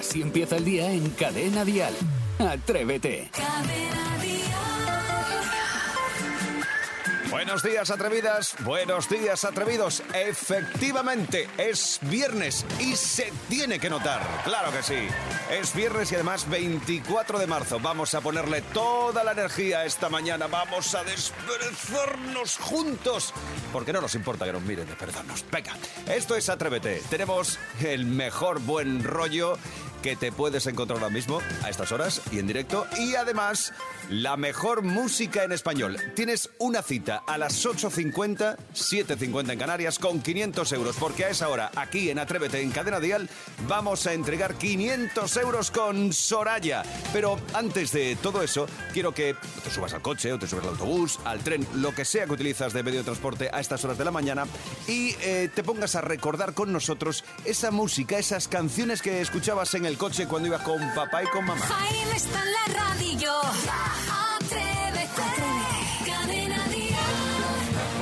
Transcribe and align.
Así 0.00 0.22
empieza 0.22 0.56
el 0.56 0.64
día 0.64 0.90
en 0.90 1.10
Cadena 1.10 1.62
Dial. 1.62 1.92
Atrévete. 2.38 3.30
Buenos 7.30 7.62
días, 7.62 7.90
atrevidas. 7.90 8.54
Buenos 8.64 9.08
días, 9.08 9.44
atrevidos. 9.44 10.02
Efectivamente, 10.14 11.48
es 11.58 11.98
viernes 12.02 12.66
y 12.78 12.96
se 12.96 13.32
tiene 13.48 13.78
que 13.78 13.88
notar. 13.88 14.20
Claro 14.42 14.72
que 14.72 14.82
sí. 14.82 15.08
Es 15.50 15.74
viernes 15.74 16.10
y 16.12 16.16
además 16.16 16.48
24 16.48 17.38
de 17.38 17.46
marzo. 17.46 17.78
Vamos 17.78 18.14
a 18.14 18.20
ponerle 18.20 18.62
toda 18.62 19.22
la 19.22 19.32
energía 19.32 19.84
esta 19.84 20.08
mañana. 20.08 20.48
Vamos 20.48 20.94
a 20.94 21.04
desperezarnos 21.04 22.56
juntos. 22.56 23.32
Porque 23.72 23.92
no 23.92 24.00
nos 24.00 24.14
importa 24.14 24.44
que 24.44 24.52
nos 24.52 24.62
miren, 24.62 24.86
desperezarnos. 24.86 25.44
Venga, 25.52 25.76
esto 26.08 26.36
es 26.36 26.48
Atrévete. 26.48 27.02
Tenemos 27.10 27.58
el 27.80 28.06
mejor 28.06 28.60
buen 28.60 29.04
rollo 29.04 29.56
que 30.02 30.16
te 30.16 30.32
puedes 30.32 30.66
encontrar 30.66 30.98
ahora 30.98 31.12
mismo 31.12 31.40
a 31.62 31.70
estas 31.70 31.92
horas 31.92 32.22
y 32.32 32.38
en 32.38 32.46
directo. 32.46 32.86
Y 32.98 33.14
además, 33.14 33.72
la 34.10 34.36
mejor 34.36 34.82
música 34.82 35.44
en 35.44 35.52
español. 35.52 35.96
Tienes 36.14 36.50
una 36.58 36.82
cita 36.82 37.22
a 37.26 37.38
las 37.38 37.64
8.50, 37.64 38.56
7.50 38.74 39.52
en 39.52 39.58
Canarias 39.58 39.98
con 39.98 40.20
500 40.20 40.72
euros. 40.72 40.96
Porque 40.98 41.24
a 41.24 41.28
esa 41.28 41.48
hora, 41.48 41.70
aquí 41.76 42.10
en 42.10 42.18
Atrévete, 42.18 42.60
en 42.60 42.72
Cadena 42.72 42.98
Dial, 42.98 43.28
vamos 43.68 44.06
a 44.06 44.12
entregar 44.12 44.54
500 44.56 45.36
euros 45.36 45.70
con 45.70 46.12
Soraya. 46.12 46.82
Pero 47.12 47.38
antes 47.54 47.92
de 47.92 48.16
todo 48.16 48.42
eso, 48.42 48.66
quiero 48.92 49.14
que 49.14 49.36
te 49.62 49.70
subas 49.70 49.94
al 49.94 50.02
coche 50.02 50.32
o 50.32 50.38
te 50.38 50.48
subas 50.48 50.64
al 50.64 50.70
autobús, 50.70 51.20
al 51.24 51.40
tren, 51.40 51.66
lo 51.76 51.94
que 51.94 52.04
sea 52.04 52.26
que 52.26 52.32
utilizas 52.32 52.72
de 52.72 52.82
medio 52.82 52.98
de 52.98 53.04
transporte 53.04 53.48
a 53.52 53.60
estas 53.60 53.84
horas 53.84 53.96
de 53.96 54.04
la 54.04 54.10
mañana 54.10 54.46
y 54.88 55.14
eh, 55.20 55.48
te 55.54 55.62
pongas 55.62 55.94
a 55.94 56.00
recordar 56.00 56.54
con 56.54 56.72
nosotros 56.72 57.24
esa 57.44 57.70
música, 57.70 58.18
esas 58.18 58.48
canciones 58.48 59.02
que 59.02 59.20
escuchabas 59.20 59.74
en 59.74 59.86
el 59.86 59.96
coche 59.96 60.26
cuando 60.26 60.48
ibas 60.48 60.62
con 60.62 60.80
papá 60.94 61.22
y 61.22 61.26
con 61.26 61.44
mamá. 61.44 61.64
Jaime 61.64 62.16
está 62.16 62.42
en 62.42 62.52
la 62.52 62.80
radio. 62.80 63.32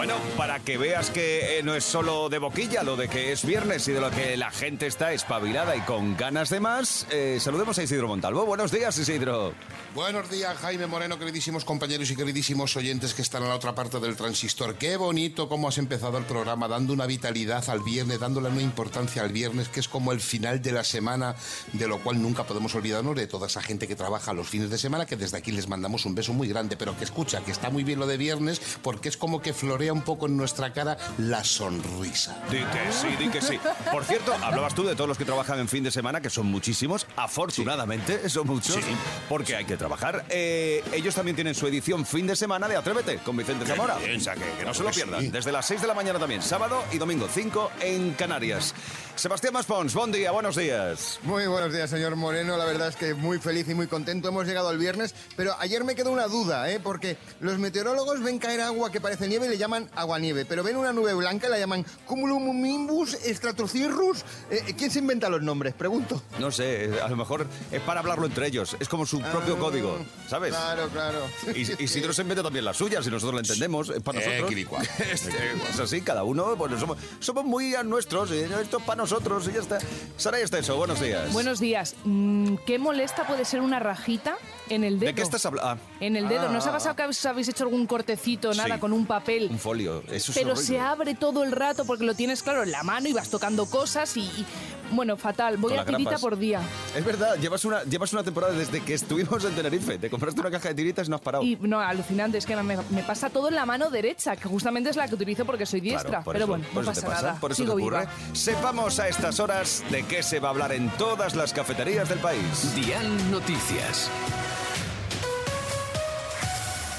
Bueno, 0.08 0.22
para 0.38 0.58
que 0.60 0.78
veas 0.78 1.10
que 1.10 1.58
eh, 1.58 1.62
no 1.62 1.74
es 1.74 1.84
solo 1.84 2.30
de 2.30 2.38
boquilla 2.38 2.82
lo 2.82 2.96
de 2.96 3.08
que 3.08 3.30
es 3.30 3.44
viernes 3.44 3.86
y 3.88 3.92
de 3.92 4.00
lo 4.00 4.10
que 4.10 4.38
la 4.38 4.50
gente 4.50 4.86
está 4.86 5.12
espabilada 5.12 5.76
y 5.76 5.82
con 5.82 6.16
ganas 6.16 6.48
de 6.48 6.60
más, 6.60 7.06
eh, 7.10 7.36
saludemos 7.38 7.78
a 7.78 7.82
Isidro 7.82 8.08
Montalvo. 8.08 8.46
Buenos 8.46 8.72
días, 8.72 8.96
Isidro. 8.96 9.52
Buenos 9.94 10.30
días, 10.30 10.56
Jaime 10.56 10.86
Moreno, 10.86 11.18
queridísimos 11.18 11.66
compañeros 11.66 12.10
y 12.10 12.16
queridísimos 12.16 12.74
oyentes 12.76 13.12
que 13.12 13.20
están 13.20 13.42
en 13.42 13.50
la 13.50 13.56
otra 13.56 13.74
parte 13.74 14.00
del 14.00 14.16
transistor. 14.16 14.76
Qué 14.76 14.96
bonito 14.96 15.46
cómo 15.46 15.68
has 15.68 15.76
empezado 15.76 16.16
el 16.16 16.24
programa, 16.24 16.68
dando 16.68 16.94
una 16.94 17.04
vitalidad 17.04 17.68
al 17.68 17.80
viernes, 17.80 18.18
dándole 18.18 18.48
una 18.48 18.62
importancia 18.62 19.20
al 19.20 19.32
viernes, 19.32 19.68
que 19.68 19.80
es 19.80 19.88
como 19.88 20.12
el 20.12 20.20
final 20.20 20.62
de 20.62 20.72
la 20.72 20.84
semana, 20.84 21.34
de 21.74 21.86
lo 21.86 21.98
cual 21.98 22.22
nunca 22.22 22.44
podemos 22.44 22.74
olvidarnos 22.74 23.14
de 23.14 23.26
toda 23.26 23.48
esa 23.48 23.60
gente 23.60 23.86
que 23.86 23.96
trabaja 23.96 24.32
los 24.32 24.48
fines 24.48 24.70
de 24.70 24.78
semana, 24.78 25.04
que 25.04 25.16
desde 25.16 25.36
aquí 25.36 25.52
les 25.52 25.68
mandamos 25.68 26.06
un 26.06 26.14
beso 26.14 26.32
muy 26.32 26.48
grande, 26.48 26.78
pero 26.78 26.96
que 26.96 27.04
escucha, 27.04 27.44
que 27.44 27.50
está 27.50 27.68
muy 27.68 27.84
bien 27.84 27.98
lo 27.98 28.06
de 28.06 28.16
viernes, 28.16 28.62
porque 28.82 29.10
es 29.10 29.18
como 29.18 29.42
que 29.42 29.52
florea 29.52 29.97
poco 30.02 30.26
en 30.26 30.36
nuestra 30.36 30.72
cara 30.72 30.96
la 31.18 31.42
sonrisa. 31.44 32.36
Di 32.50 32.58
que 32.58 32.92
sí, 32.92 33.08
di 33.18 33.28
que 33.30 33.40
sí. 33.40 33.58
Por 33.90 34.04
cierto, 34.04 34.32
hablabas 34.42 34.74
tú 34.74 34.84
de 34.84 34.94
todos 34.94 35.08
los 35.08 35.18
que 35.18 35.24
trabajan 35.24 35.58
en 35.58 35.68
fin 35.68 35.82
de 35.84 35.90
semana, 35.90 36.20
que 36.20 36.30
son 36.30 36.46
muchísimos, 36.46 37.06
afortunadamente, 37.16 38.28
son 38.28 38.46
muchos, 38.46 38.76
Sí. 38.76 38.80
porque 39.28 39.56
hay 39.56 39.64
que 39.64 39.76
trabajar. 39.76 40.24
Eh, 40.28 40.84
ellos 40.92 41.14
también 41.14 41.34
tienen 41.34 41.54
su 41.54 41.66
edición 41.66 42.04
fin 42.04 42.26
de 42.26 42.36
semana 42.36 42.68
de 42.68 42.76
Atrévete 42.76 43.18
con 43.18 43.36
Vicente 43.36 43.64
Zamora. 43.66 43.96
bien. 43.96 44.18
O 44.18 44.20
sea, 44.20 44.34
que, 44.34 44.44
que 44.58 44.64
no 44.64 44.74
se 44.74 44.82
lo 44.82 44.90
que 44.90 44.96
pierdan. 44.96 45.20
sí. 45.20 45.28
Desde 45.28 45.52
las 45.52 45.66
6 45.66 45.80
de 45.80 45.86
la 45.86 45.94
mañana 45.94 46.18
también, 46.18 46.42
sábado 46.42 46.84
y 46.92 46.98
domingo, 46.98 47.28
5 47.32 47.70
en 47.80 48.12
Canarias. 48.14 48.74
Sebastián 49.16 49.52
Maspons, 49.52 49.94
buen 49.94 50.12
día, 50.12 50.30
buenos 50.30 50.54
días. 50.56 51.18
Muy 51.22 51.46
buenos 51.46 51.72
días, 51.72 51.90
señor 51.90 52.14
Moreno. 52.16 52.56
La 52.56 52.64
verdad 52.64 52.88
es 52.88 52.96
que 52.96 53.14
muy 53.14 53.38
feliz 53.38 53.68
y 53.68 53.74
muy 53.74 53.86
contento. 53.88 54.28
Hemos 54.28 54.46
llegado 54.46 54.68
al 54.68 54.78
viernes, 54.78 55.14
pero 55.36 55.56
ayer 55.58 55.82
me 55.84 55.94
quedó 55.96 56.12
una 56.12 56.26
duda, 56.28 56.70
¿eh? 56.70 56.78
Porque 56.80 57.16
los 57.40 57.58
meteorólogos 57.58 58.22
ven 58.22 58.38
caer 58.38 58.60
agua 58.60 58.92
que 58.92 59.00
parece 59.00 59.26
nieve 59.26 59.46
y 59.46 59.50
le 59.50 59.58
llaman 59.58 59.77
aguanieve, 59.94 60.44
pero 60.44 60.62
ven 60.62 60.76
una 60.76 60.92
nube 60.92 61.14
blanca 61.14 61.46
y 61.46 61.50
la 61.50 61.58
llaman 61.58 61.84
cumulonimbus 62.06 63.16
stratocirrus. 63.24 64.24
Eh, 64.50 64.74
¿Quién 64.76 64.90
se 64.90 64.98
inventa 64.98 65.28
los 65.28 65.42
nombres? 65.42 65.74
Pregunto. 65.74 66.22
No 66.38 66.50
sé, 66.50 66.90
a 67.02 67.08
lo 67.08 67.16
mejor 67.16 67.46
es 67.70 67.80
para 67.82 68.00
hablarlo 68.00 68.26
entre 68.26 68.46
ellos, 68.46 68.76
es 68.80 68.88
como 68.88 69.06
su 69.06 69.20
propio 69.20 69.56
Ah, 69.56 69.58
código, 69.58 69.98
¿sabes? 70.28 70.50
Claro, 70.54 70.88
claro. 70.88 71.18
Y, 71.54 71.82
Isidro 71.82 72.12
se 72.12 72.22
inventa 72.22 72.42
también 72.42 72.64
las 72.64 72.76
suyas, 72.76 73.06
y 73.06 73.10
nosotros 73.10 73.34
lo 73.34 73.40
entendemos, 73.40 73.88
es 73.90 74.02
para 74.02 74.20
Eh, 74.20 74.40
nosotros. 74.40 74.88
Este, 75.10 75.30
es 75.70 75.80
así, 75.80 76.00
cada 76.02 76.22
uno, 76.24 76.54
bueno, 76.56 76.78
somos, 76.78 76.98
somos 77.20 77.44
muy 77.44 77.74
a 77.74 77.82
nuestros, 77.82 78.30
y 78.30 78.38
esto 78.40 78.78
es 78.78 78.84
para 78.84 78.96
nosotros, 79.02 79.48
y 79.48 79.52
ya 79.52 79.60
está. 79.60 79.78
Sara 80.16 80.38
Esteso, 80.38 80.76
buenos 80.76 81.00
días. 81.00 81.32
Buenos 81.32 81.60
días. 81.60 81.94
Mm, 82.04 82.56
¿Qué 82.66 82.78
molesta 82.78 83.26
puede 83.26 83.44
ser 83.44 83.60
una 83.60 83.78
rajita 83.78 84.36
en 84.70 84.84
el 84.84 84.98
dedo? 84.98 85.08
¿De 85.10 85.14
qué 85.14 85.22
estás 85.22 85.44
hablando? 85.46 85.82
En 86.00 86.16
el 86.16 86.28
dedo. 86.28 86.48
¿No 86.50 86.58
os 86.58 86.66
ha 86.66 86.70
Ah. 86.70 86.72
pasado 86.72 86.96
que 86.96 87.02
habéis- 87.02 87.24
habéis 87.26 87.48
hecho 87.48 87.64
algún 87.64 87.86
cortecito, 87.86 88.52
nada, 88.54 88.74
Sí. 88.74 88.80
con 88.80 88.92
un 88.92 89.06
papel? 89.06 89.48
un 89.50 89.58
folio, 89.58 90.02
eso 90.10 90.32
es 90.32 90.38
pero 90.38 90.52
horrible. 90.52 90.66
se 90.66 90.80
abre 90.80 91.14
todo 91.14 91.42
el 91.44 91.52
rato 91.52 91.84
porque 91.84 92.04
lo 92.04 92.14
tienes 92.14 92.42
claro 92.42 92.62
en 92.62 92.70
la 92.70 92.82
mano 92.82 93.08
y 93.08 93.12
vas 93.12 93.28
tocando 93.30 93.66
cosas 93.66 94.16
y, 94.16 94.20
y- 94.20 94.46
bueno, 94.90 95.16
fatal. 95.18 95.58
Voy 95.58 95.72
Con 95.72 95.80
a 95.80 95.84
tirita 95.84 96.18
por 96.18 96.38
día. 96.38 96.60
Es 96.96 97.04
verdad, 97.04 97.36
llevas 97.38 97.62
una, 97.66 97.82
llevas 97.84 98.10
una 98.14 98.22
temporada 98.22 98.54
desde 98.54 98.80
que 98.82 98.94
estuvimos 98.94 99.44
en 99.44 99.54
Tenerife. 99.54 99.98
Te 99.98 100.08
compraste 100.08 100.40
una 100.40 100.50
caja 100.50 100.68
de 100.70 100.74
tiritas 100.74 101.06
y 101.06 101.10
no 101.10 101.16
has 101.16 101.22
parado. 101.22 101.44
Y 101.44 101.56
no, 101.60 101.78
alucinante, 101.80 102.38
es 102.38 102.46
que 102.46 102.56
me, 102.56 102.76
me 102.90 103.02
pasa 103.02 103.28
todo 103.28 103.48
en 103.48 103.54
la 103.54 103.66
mano 103.66 103.90
derecha, 103.90 104.34
que 104.36 104.48
justamente 104.48 104.88
es 104.90 104.96
la 104.96 105.06
que 105.06 105.14
utilizo 105.14 105.44
porque 105.44 105.66
soy 105.66 105.80
Claro, 105.82 105.98
diestra. 105.98 106.22
por 106.22 106.32
pero 106.32 106.44
eso- 106.44 106.48
bueno, 106.52 106.64
por 106.72 106.84
no 106.84 106.90
eso 106.90 107.00
te 107.00 107.06
pasa 107.06 107.14
pasa, 107.16 107.26
nada. 107.28 107.40
por 107.40 107.52
eso 107.52 107.62
Sigo 107.62 107.74
te 107.76 107.82
ocurre. 107.82 107.98
viva. 108.00 108.12
Sepamos 108.32 108.98
a 108.98 109.08
estas 109.08 109.40
horas 109.40 109.84
de 109.90 110.02
qué 110.04 110.22
se 110.22 110.40
va 110.40 110.48
a 110.48 110.50
hablar 110.52 110.72
en 110.72 110.88
todas 110.96 111.36
las 111.36 111.52
cafeterías 111.52 112.08
del 112.08 112.20
país. 112.20 112.74
Dial 112.74 113.30
Noticias. 113.30 114.08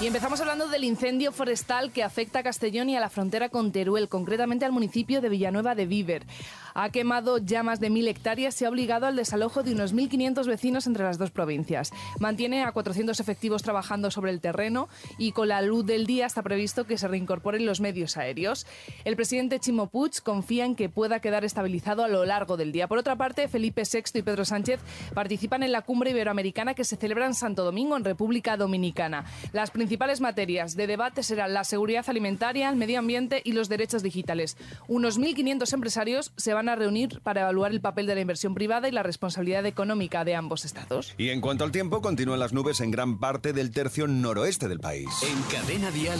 Y 0.02 0.08
empezamos 0.08 0.40
hablando 0.40 0.70
del 0.70 0.86
incendio 0.86 1.34
forestal 1.34 1.92
que 1.92 2.04
afecta 2.04 2.40
a 2.40 2.44
Castellón 2.44 2.88
y 2.88 2.96
a 2.96 3.02
la 3.02 3.10
frontera 3.10 3.50
con 3.50 3.74
Teruel, 3.74 4.08
concretamente 4.08 4.64
al 4.64 4.72
municipio 4.72 5.20
de 5.20 5.28
Villanueva 5.28 5.76
de 5.76 5.86
Víver. 5.88 6.26
Ha 6.74 6.90
quemado 6.90 7.38
ya 7.38 7.64
más 7.64 7.80
de 7.80 7.90
mil 7.90 8.08
hectáreas 8.08 8.62
y 8.62 8.66
ha 8.66 8.70
obligado 8.70 9.08
al 9.08 9.16
desalojo 9.16 9.64
de 9.64 9.74
unos 9.74 9.94
1.500 9.94 10.48
vecinos 10.48 10.88
entre 10.88 11.04
las 11.04 11.18
dos 11.18 11.32
provincias. 11.32 11.92
Mantiene 12.20 12.64
a 12.64 12.72
400 12.72 13.20
efectivos 13.20 13.64
trabajando 13.64 14.12
sobre 14.12 14.32
el 14.32 14.42
terreno 14.42 14.90
y 15.18 15.32
con 15.32 15.48
la 15.48 15.62
luz 15.62 15.86
del 15.86 16.06
día 16.06 16.26
está 16.26 16.42
previsto 16.42 16.86
que 16.86 16.98
se 16.98 17.08
reincorporen 17.08 17.66
los 17.66 17.82
medios 17.82 18.18
aéreos. 18.18 18.68
El 19.06 19.16
presidente 19.16 19.60
Chimo 19.60 19.88
Puig 19.88 20.22
confía 20.24 20.66
en 20.66 20.76
que 20.76 20.90
pueda 20.90 21.20
quedar 21.20 21.46
estabilizado 21.46 22.04
a 22.04 22.08
lo 22.08 22.26
largo 22.26 22.58
del 22.58 22.72
día. 22.72 22.88
Por 22.88 22.98
otra 22.98 23.16
parte, 23.16 23.48
Felipe 23.48 23.84
VI 23.92 24.20
y 24.20 24.22
Pedro 24.22 24.46
Sánchez 24.46 24.80
participan 25.14 25.64
en 25.64 25.72
la 25.72 25.82
cumbre 25.82 26.12
iberoamericana 26.12 26.74
que 26.74 26.84
se 26.84 26.96
celebra 26.96 27.26
en 27.26 27.34
Santo 27.34 27.64
Domingo, 27.64 27.96
en 27.96 28.04
República 28.04 28.58
Dominicana. 28.58 29.26
Las 29.54 29.72
principales 29.72 30.22
materias 30.22 30.76
de 30.76 30.88
debate 30.88 31.24
serán 31.24 31.54
la 31.54 31.64
seguridad 31.64 32.06
alimentaria, 32.08 32.70
el 32.70 32.76
medio 32.76 33.00
ambiente 33.00 33.42
y 33.44 33.54
los 33.54 33.70
derechos 33.70 34.04
digitales. 34.04 34.58
Unos 34.88 35.20
1.500 35.20 35.74
empresarios 35.74 36.32
se 36.36 36.54
van 36.54 36.59
a 36.68 36.76
reunir 36.76 37.22
para 37.22 37.42
evaluar 37.42 37.72
el 37.72 37.80
papel 37.80 38.08
de 38.08 38.16
la 38.16 38.22
inversión 38.22 38.54
privada 38.54 38.90
y 38.90 38.92
la 38.92 39.04
responsabilidad 39.04 39.66
económica 39.66 40.26
de 40.26 40.36
ambos 40.36 40.66
estados. 40.66 41.14
Y 41.18 41.30
en 41.30 41.40
cuanto 41.40 41.64
al 41.64 41.72
tiempo, 41.72 42.02
continúan 42.02 42.40
las 42.40 42.52
nubes 42.52 42.82
en 42.82 42.92
gran 42.92 43.20
parte 43.20 43.54
del 43.54 43.72
tercio 43.72 44.08
noroeste 44.08 44.68
del 44.68 44.80
país. 44.80 45.10
En 45.24 45.42
Cadena 45.44 45.92
Dial, 45.92 46.20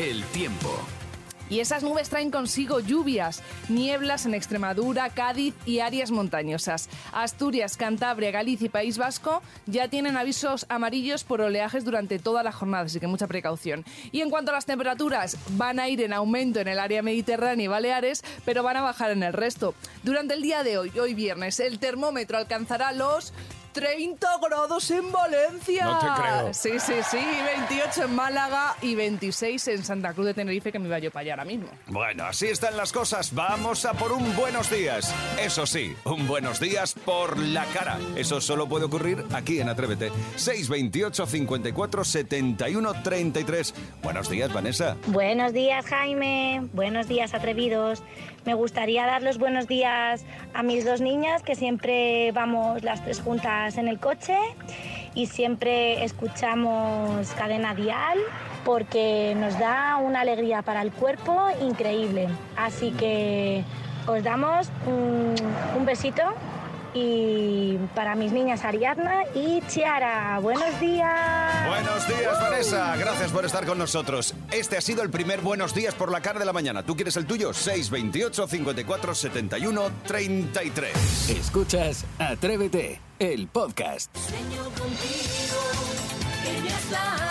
el 0.00 0.24
tiempo. 0.24 0.70
Y 1.48 1.60
esas 1.60 1.82
nubes 1.82 2.08
traen 2.08 2.30
consigo 2.30 2.80
lluvias, 2.80 3.42
nieblas 3.68 4.26
en 4.26 4.34
Extremadura, 4.34 5.10
Cádiz 5.10 5.54
y 5.64 5.80
áreas 5.80 6.10
montañosas. 6.10 6.88
Asturias, 7.12 7.76
Cantabria, 7.76 8.30
Galicia 8.30 8.66
y 8.66 8.70
País 8.70 8.98
Vasco 8.98 9.42
ya 9.66 9.88
tienen 9.88 10.16
avisos 10.16 10.66
amarillos 10.68 11.24
por 11.24 11.40
oleajes 11.40 11.84
durante 11.84 12.18
toda 12.18 12.42
la 12.42 12.52
jornada, 12.52 12.84
así 12.84 13.00
que 13.00 13.06
mucha 13.06 13.26
precaución. 13.26 13.84
Y 14.12 14.22
en 14.22 14.30
cuanto 14.30 14.50
a 14.50 14.54
las 14.54 14.66
temperaturas, 14.66 15.36
van 15.50 15.78
a 15.78 15.88
ir 15.88 16.00
en 16.00 16.12
aumento 16.12 16.60
en 16.60 16.68
el 16.68 16.78
área 16.78 17.02
mediterránea 17.02 17.64
y 17.64 17.68
Baleares, 17.68 18.24
pero 18.44 18.62
van 18.62 18.76
a 18.76 18.82
bajar 18.82 19.10
en 19.10 19.22
el 19.22 19.32
resto. 19.32 19.74
Durante 20.02 20.34
el 20.34 20.42
día 20.42 20.62
de 20.62 20.78
hoy, 20.78 20.98
hoy 20.98 21.14
viernes, 21.14 21.60
el 21.60 21.78
termómetro 21.78 22.38
alcanzará 22.38 22.92
los 22.92 23.32
30 23.76 24.26
grados 24.40 24.90
en 24.90 25.12
Valencia. 25.12 25.84
No 25.84 25.98
te 25.98 26.22
creo. 26.22 26.54
Sí, 26.54 26.70
sí, 26.78 26.94
sí. 27.10 27.18
28 27.68 28.04
en 28.04 28.14
Málaga 28.14 28.74
y 28.80 28.94
26 28.94 29.68
en 29.68 29.84
Santa 29.84 30.14
Cruz 30.14 30.28
de 30.28 30.32
Tenerife, 30.32 30.72
que 30.72 30.78
me 30.78 30.86
iba 30.86 30.98
yo 30.98 31.10
para 31.10 31.20
allá 31.20 31.32
ahora 31.34 31.44
mismo. 31.44 31.68
Bueno, 31.88 32.24
así 32.24 32.46
están 32.46 32.78
las 32.78 32.90
cosas. 32.90 33.34
Vamos 33.34 33.84
a 33.84 33.92
por 33.92 34.12
un 34.12 34.34
buenos 34.34 34.70
días. 34.70 35.14
Eso 35.38 35.66
sí, 35.66 35.94
un 36.06 36.26
buenos 36.26 36.58
días 36.58 36.94
por 36.94 37.38
la 37.38 37.66
cara. 37.66 37.98
Eso 38.16 38.40
solo 38.40 38.66
puede 38.66 38.86
ocurrir 38.86 39.22
aquí 39.34 39.60
en 39.60 39.68
Atrévete. 39.68 40.10
628 40.36 41.26
54 41.26 42.02
71 42.02 43.02
33. 43.02 43.74
Buenos 44.02 44.30
días, 44.30 44.50
Vanessa. 44.54 44.96
Buenos 45.08 45.52
días, 45.52 45.84
Jaime. 45.84 46.66
Buenos 46.72 47.08
días, 47.08 47.34
atrevidos. 47.34 48.02
Me 48.46 48.54
gustaría 48.54 49.04
dar 49.06 49.24
los 49.24 49.38
buenos 49.38 49.66
días 49.66 50.24
a 50.54 50.62
mis 50.62 50.84
dos 50.84 51.00
niñas, 51.00 51.42
que 51.42 51.56
siempre 51.56 52.30
vamos 52.30 52.84
las 52.84 53.02
tres 53.02 53.20
juntas 53.20 53.76
en 53.76 53.88
el 53.88 53.98
coche 53.98 54.38
y 55.16 55.26
siempre 55.26 56.04
escuchamos 56.04 57.28
cadena 57.32 57.74
dial 57.74 58.20
porque 58.64 59.34
nos 59.36 59.58
da 59.58 59.96
una 59.96 60.20
alegría 60.20 60.62
para 60.62 60.82
el 60.82 60.92
cuerpo 60.92 61.48
increíble. 61.60 62.28
Así 62.56 62.92
que 62.92 63.64
os 64.06 64.22
damos 64.22 64.70
un, 64.86 65.34
un 65.76 65.84
besito 65.84 66.22
Y 66.94 67.78
para 67.94 68.14
mis 68.14 68.32
niñas 68.32 68.64
Ariadna 68.64 69.22
y 69.34 69.62
Chiara. 69.68 70.38
Buenos 70.40 70.80
días. 70.80 71.68
Buenos 71.68 72.08
días, 72.08 72.40
Vanessa. 72.40 72.96
Gracias 72.96 73.30
por 73.30 73.44
estar 73.44 73.66
con 73.66 73.78
nosotros. 73.78 74.34
Este 74.50 74.76
ha 74.76 74.80
sido 74.80 75.02
el 75.02 75.10
primer 75.10 75.40
Buenos 75.40 75.74
Días 75.74 75.94
por 75.94 76.10
la 76.10 76.20
cara 76.20 76.38
de 76.38 76.46
la 76.46 76.52
mañana. 76.52 76.82
¿Tú 76.82 76.96
quieres 76.96 77.16
el 77.16 77.26
tuyo? 77.26 77.52
628 77.52 78.46
54 78.48 79.14
71 79.14 79.82
33. 80.06 81.30
Escuchas 81.30 82.04
Atrévete, 82.18 83.00
el 83.18 83.48
podcast. 83.48 84.14
Sueño 84.16 84.62
contigo, 84.64 85.60
que 86.44 86.62
me 86.62 86.68
has 86.72 87.25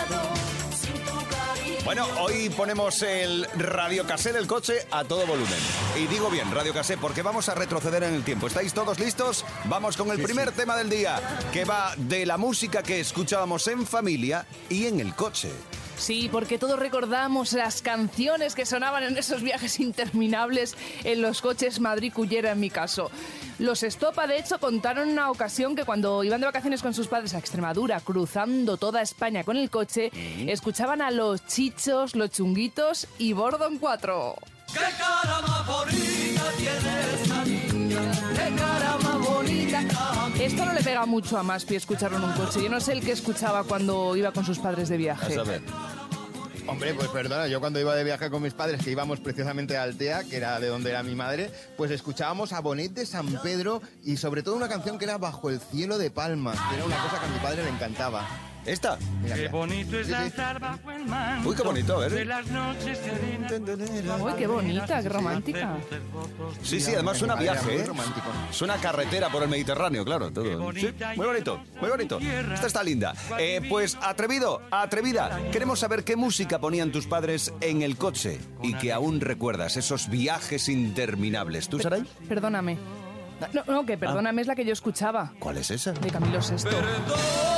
Bueno, 1.86 2.04
hoy 2.20 2.50
ponemos 2.50 3.00
el 3.02 3.46
radio 3.54 4.04
casé 4.08 4.32
del 4.32 4.48
coche 4.48 4.88
a 4.90 5.04
todo 5.04 5.24
volumen. 5.24 5.58
Y 5.96 6.08
digo 6.08 6.28
bien, 6.28 6.50
radio 6.52 6.74
casé, 6.74 6.98
porque 6.98 7.22
vamos 7.22 7.48
a 7.48 7.54
retroceder 7.54 8.02
en 8.02 8.12
el 8.12 8.24
tiempo. 8.24 8.48
¿Estáis 8.48 8.74
todos 8.74 8.98
listos? 8.98 9.44
Vamos 9.66 9.96
con 9.96 10.10
el 10.10 10.20
primer 10.20 10.50
tema 10.50 10.76
del 10.76 10.90
día, 10.90 11.20
que 11.52 11.64
va 11.64 11.94
de 11.96 12.26
la 12.26 12.38
música 12.38 12.82
que 12.82 12.98
escuchábamos 12.98 13.68
en 13.68 13.86
familia 13.86 14.44
y 14.68 14.86
en 14.86 14.98
el 14.98 15.14
coche. 15.14 15.52
Sí, 15.96 16.28
porque 16.30 16.58
todos 16.58 16.78
recordamos 16.78 17.52
las 17.52 17.80
canciones 17.82 18.54
que 18.54 18.66
sonaban 18.66 19.02
en 19.02 19.16
esos 19.16 19.42
viajes 19.42 19.80
interminables 19.80 20.76
en 21.04 21.22
los 21.22 21.40
coches 21.40 21.80
Madrid-Cullera, 21.80 22.52
en 22.52 22.60
mi 22.60 22.70
caso. 22.70 23.10
Los 23.58 23.82
Estopa, 23.82 24.26
de 24.26 24.38
hecho, 24.38 24.60
contaron 24.60 25.08
una 25.08 25.30
ocasión 25.30 25.74
que 25.74 25.84
cuando 25.84 26.22
iban 26.22 26.40
de 26.40 26.46
vacaciones 26.46 26.82
con 26.82 26.92
sus 26.92 27.08
padres 27.08 27.34
a 27.34 27.38
Extremadura, 27.38 28.00
cruzando 28.00 28.76
toda 28.76 29.00
España 29.00 29.44
con 29.44 29.56
el 29.56 29.70
coche, 29.70 30.10
escuchaban 30.46 31.00
a 31.00 31.10
los 31.10 31.46
Chichos, 31.46 32.14
los 32.14 32.30
Chunguitos 32.30 33.08
y 33.18 33.32
Bordon 33.32 33.78
4. 33.78 34.36
Esto 40.40 40.64
no 40.64 40.72
le 40.72 40.82
pega 40.82 41.06
mucho 41.06 41.38
a 41.38 41.42
Maspi 41.42 41.74
escucharlo 41.74 42.18
en 42.18 42.24
un 42.24 42.32
coche. 42.32 42.62
Yo 42.62 42.68
no 42.68 42.80
sé 42.80 42.92
el 42.92 43.00
que 43.00 43.12
escuchaba 43.12 43.64
cuando 43.64 44.14
iba 44.16 44.32
con 44.32 44.44
sus 44.44 44.58
padres 44.58 44.88
de 44.88 44.96
viaje. 44.96 45.32
A 45.32 45.44
saber. 45.44 45.62
Hombre, 46.68 46.94
pues 46.94 47.08
perdona, 47.08 47.46
yo 47.46 47.60
cuando 47.60 47.80
iba 47.80 47.94
de 47.94 48.02
viaje 48.02 48.28
con 48.28 48.42
mis 48.42 48.52
padres, 48.52 48.82
que 48.82 48.90
íbamos 48.90 49.20
precisamente 49.20 49.76
a 49.76 49.84
Altea, 49.84 50.24
que 50.24 50.36
era 50.36 50.58
de 50.58 50.66
donde 50.66 50.90
era 50.90 51.02
mi 51.02 51.14
madre, 51.14 51.50
pues 51.76 51.90
escuchábamos 51.90 52.52
a 52.52 52.60
Bonet 52.60 52.92
de 52.92 53.06
San 53.06 53.26
Pedro 53.40 53.82
y 54.02 54.16
sobre 54.16 54.42
todo 54.42 54.56
una 54.56 54.68
canción 54.68 54.98
que 54.98 55.04
era 55.04 55.16
Bajo 55.16 55.48
el 55.48 55.60
cielo 55.60 55.96
de 55.96 56.10
Palmas, 56.10 56.58
que 56.68 56.76
era 56.76 56.84
una 56.84 57.00
cosa 57.02 57.20
que 57.20 57.26
a 57.26 57.28
mi 57.28 57.38
padre 57.38 57.62
le 57.62 57.70
encantaba. 57.70 58.26
¿Esta? 58.66 58.98
Mira, 59.22 59.34
Qué 59.36 59.40
mira. 59.42 59.52
bonito 59.52 59.98
es 59.98 60.08
danzar 60.08 60.58
bajo 60.58 60.90
el 60.90 61.06
manto 61.06 61.48
Uy, 61.48 61.54
qué 61.56 61.62
bonito, 61.62 61.96
a 61.96 61.98
ver. 62.00 62.12
de 62.12 62.24
las 62.24 62.46
noches 62.48 62.98
serenas. 62.98 64.20
Uy, 64.20 64.32
qué 64.36 64.46
bonita, 64.46 65.02
qué 65.02 65.08
romántica. 65.08 65.76
Sí, 66.62 66.80
sí, 66.80 66.92
además 66.94 67.18
suena 67.18 67.36
viaje, 67.36 67.82
¿eh? 67.82 67.84
Suena 68.50 68.76
carretera 68.76 69.28
por 69.30 69.42
el 69.44 69.48
Mediterráneo, 69.48 70.04
claro. 70.04 70.32
Todo. 70.32 70.72
Sí, 70.72 70.92
muy 71.16 71.26
bonito, 71.26 71.60
muy 71.80 71.88
bonito. 71.90 72.18
Esta 72.18 72.66
está 72.66 72.82
linda. 72.82 73.14
Eh, 73.38 73.60
pues 73.68 73.96
atrevido, 74.02 74.60
atrevida. 74.70 75.38
Queremos 75.52 75.78
saber 75.78 76.02
qué 76.04 76.16
música 76.16 76.58
ponían 76.58 76.90
tus 76.90 77.06
padres 77.06 77.52
en 77.60 77.82
el 77.82 77.96
coche 77.96 78.40
y 78.62 78.74
que 78.74 78.92
aún 78.92 79.20
recuerdas 79.20 79.76
esos 79.76 80.08
viajes 80.08 80.68
interminables. 80.68 81.68
¿Tú, 81.68 81.78
Saray? 81.78 82.04
Perdóname. 82.28 82.78
No, 83.52 83.62
no, 83.66 83.84
que 83.86 83.98
perdóname 83.98 84.40
es 84.42 84.48
la 84.48 84.54
que 84.54 84.64
yo 84.64 84.72
escuchaba, 84.72 85.34
¿Cuál 85.38 85.58
es 85.58 85.70
esa? 85.70 85.92
de 85.92 86.10
Camilo 86.10 86.38
VI. 86.40 86.54
Mi 86.54 87.55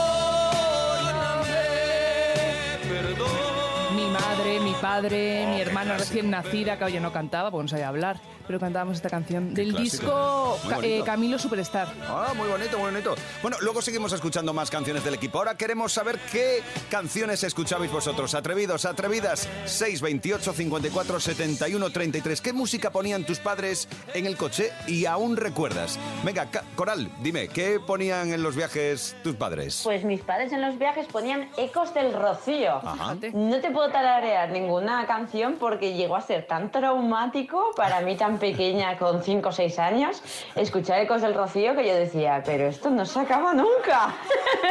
padre, 4.81 5.47
mi 5.49 5.61
hermana 5.61 5.97
recién 5.99 6.31
nacida, 6.31 6.79
que 6.79 6.85
oye, 6.85 7.01
no 7.01 7.13
cantaba, 7.13 7.51
porque 7.51 7.65
no 7.65 7.69
sabía 7.69 7.89
hablar, 7.89 8.21
pero 8.47 8.59
cantábamos 8.61 8.97
esta 8.97 9.11
canción 9.11 9.55
del 9.55 9.71
clásico. 9.75 10.59
disco 10.59 10.59
Ca- 10.69 10.79
eh, 10.83 11.03
Camilo 11.05 11.39
Superstar. 11.39 11.89
Ah, 12.09 12.33
muy 12.37 12.49
bonito, 12.49 12.79
muy 12.79 12.91
bonito. 12.91 13.15
Bueno, 13.43 13.57
luego 13.61 13.83
seguimos 13.83 14.13
escuchando 14.13 14.53
más 14.53 14.71
canciones 14.71 15.05
del 15.05 15.15
equipo. 15.15 15.39
Ahora 15.39 15.57
queremos 15.57 15.93
saber 15.93 16.19
qué 16.33 16.63
canciones 16.91 17.43
escuchabais 17.45 17.91
vosotros. 17.93 18.35
Atrevidos, 18.35 18.85
atrevidas. 18.85 19.49
628 19.67 20.53
54 20.53 21.21
71 21.21 21.91
33. 21.91 22.41
¿Qué 22.41 22.53
música 22.53 22.91
ponían 22.91 23.25
tus 23.25 23.39
padres 23.39 23.89
en 24.15 24.27
el 24.27 24.37
coche 24.37 24.73
y 24.87 25.05
aún 25.07 25.37
recuerdas? 25.37 25.99
Venga, 26.25 26.47
Ca- 26.51 26.65
Coral, 26.77 27.11
dime, 27.23 27.49
¿qué 27.49 27.81
ponían 27.81 28.33
en 28.33 28.43
los 28.43 28.57
viajes 28.57 29.17
tus 29.23 29.35
padres? 29.37 29.81
Pues 29.85 30.05
mis 30.05 30.21
padres 30.23 30.53
en 30.53 30.63
los 30.63 30.79
viajes 30.79 31.07
ponían 31.07 31.49
ecos 31.57 31.93
del 31.95 32.13
rocío. 32.13 32.77
Ajá. 32.77 33.17
No 33.35 33.61
te 33.61 33.71
puedo 33.71 33.91
tararear 33.91 34.51
ninguna 34.69 35.07
canción 35.07 35.55
porque 35.59 35.95
llegó 35.95 36.15
a 36.15 36.21
ser 36.21 36.47
tan 36.47 36.71
traumático 36.71 37.71
para 37.75 38.03
mí 38.03 38.17
tan 38.17 38.37
pequeña 38.37 38.99
con 38.99 39.23
5 39.23 39.49
o 39.49 39.53
6 39.53 39.79
años 39.79 40.23
escuchar 40.57 41.01
ecos 41.01 41.23
del 41.23 41.33
rocío 41.33 41.75
que 41.75 41.89
yo 41.89 41.95
decía, 41.95 42.43
pero 42.45 42.67
esto 42.67 42.91
no 42.91 43.07
se 43.07 43.19
acaba 43.21 43.55
nunca. 43.55 44.15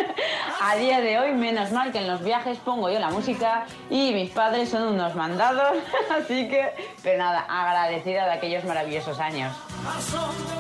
a 0.62 0.76
día 0.76 1.02
de 1.02 1.18
hoy, 1.18 1.34
menos 1.34 1.72
mal 1.72 1.92
que 1.92 1.98
en 1.98 2.08
los 2.08 2.24
viajes 2.24 2.60
pongo 2.60 2.92
yo 2.92 3.00
la 3.00 3.10
música 3.10 3.66
y 3.90 4.14
mis 4.14 4.30
padres 4.30 4.70
son 4.70 4.84
unos 4.84 5.16
mandados, 5.16 5.78
así 6.16 6.48
que, 6.48 6.74
pero 7.02 7.18
nada, 7.18 7.48
agradecida 7.50 8.26
de 8.26 8.34
aquellos 8.34 8.66
maravillosos 8.66 9.20
años. 9.20 9.52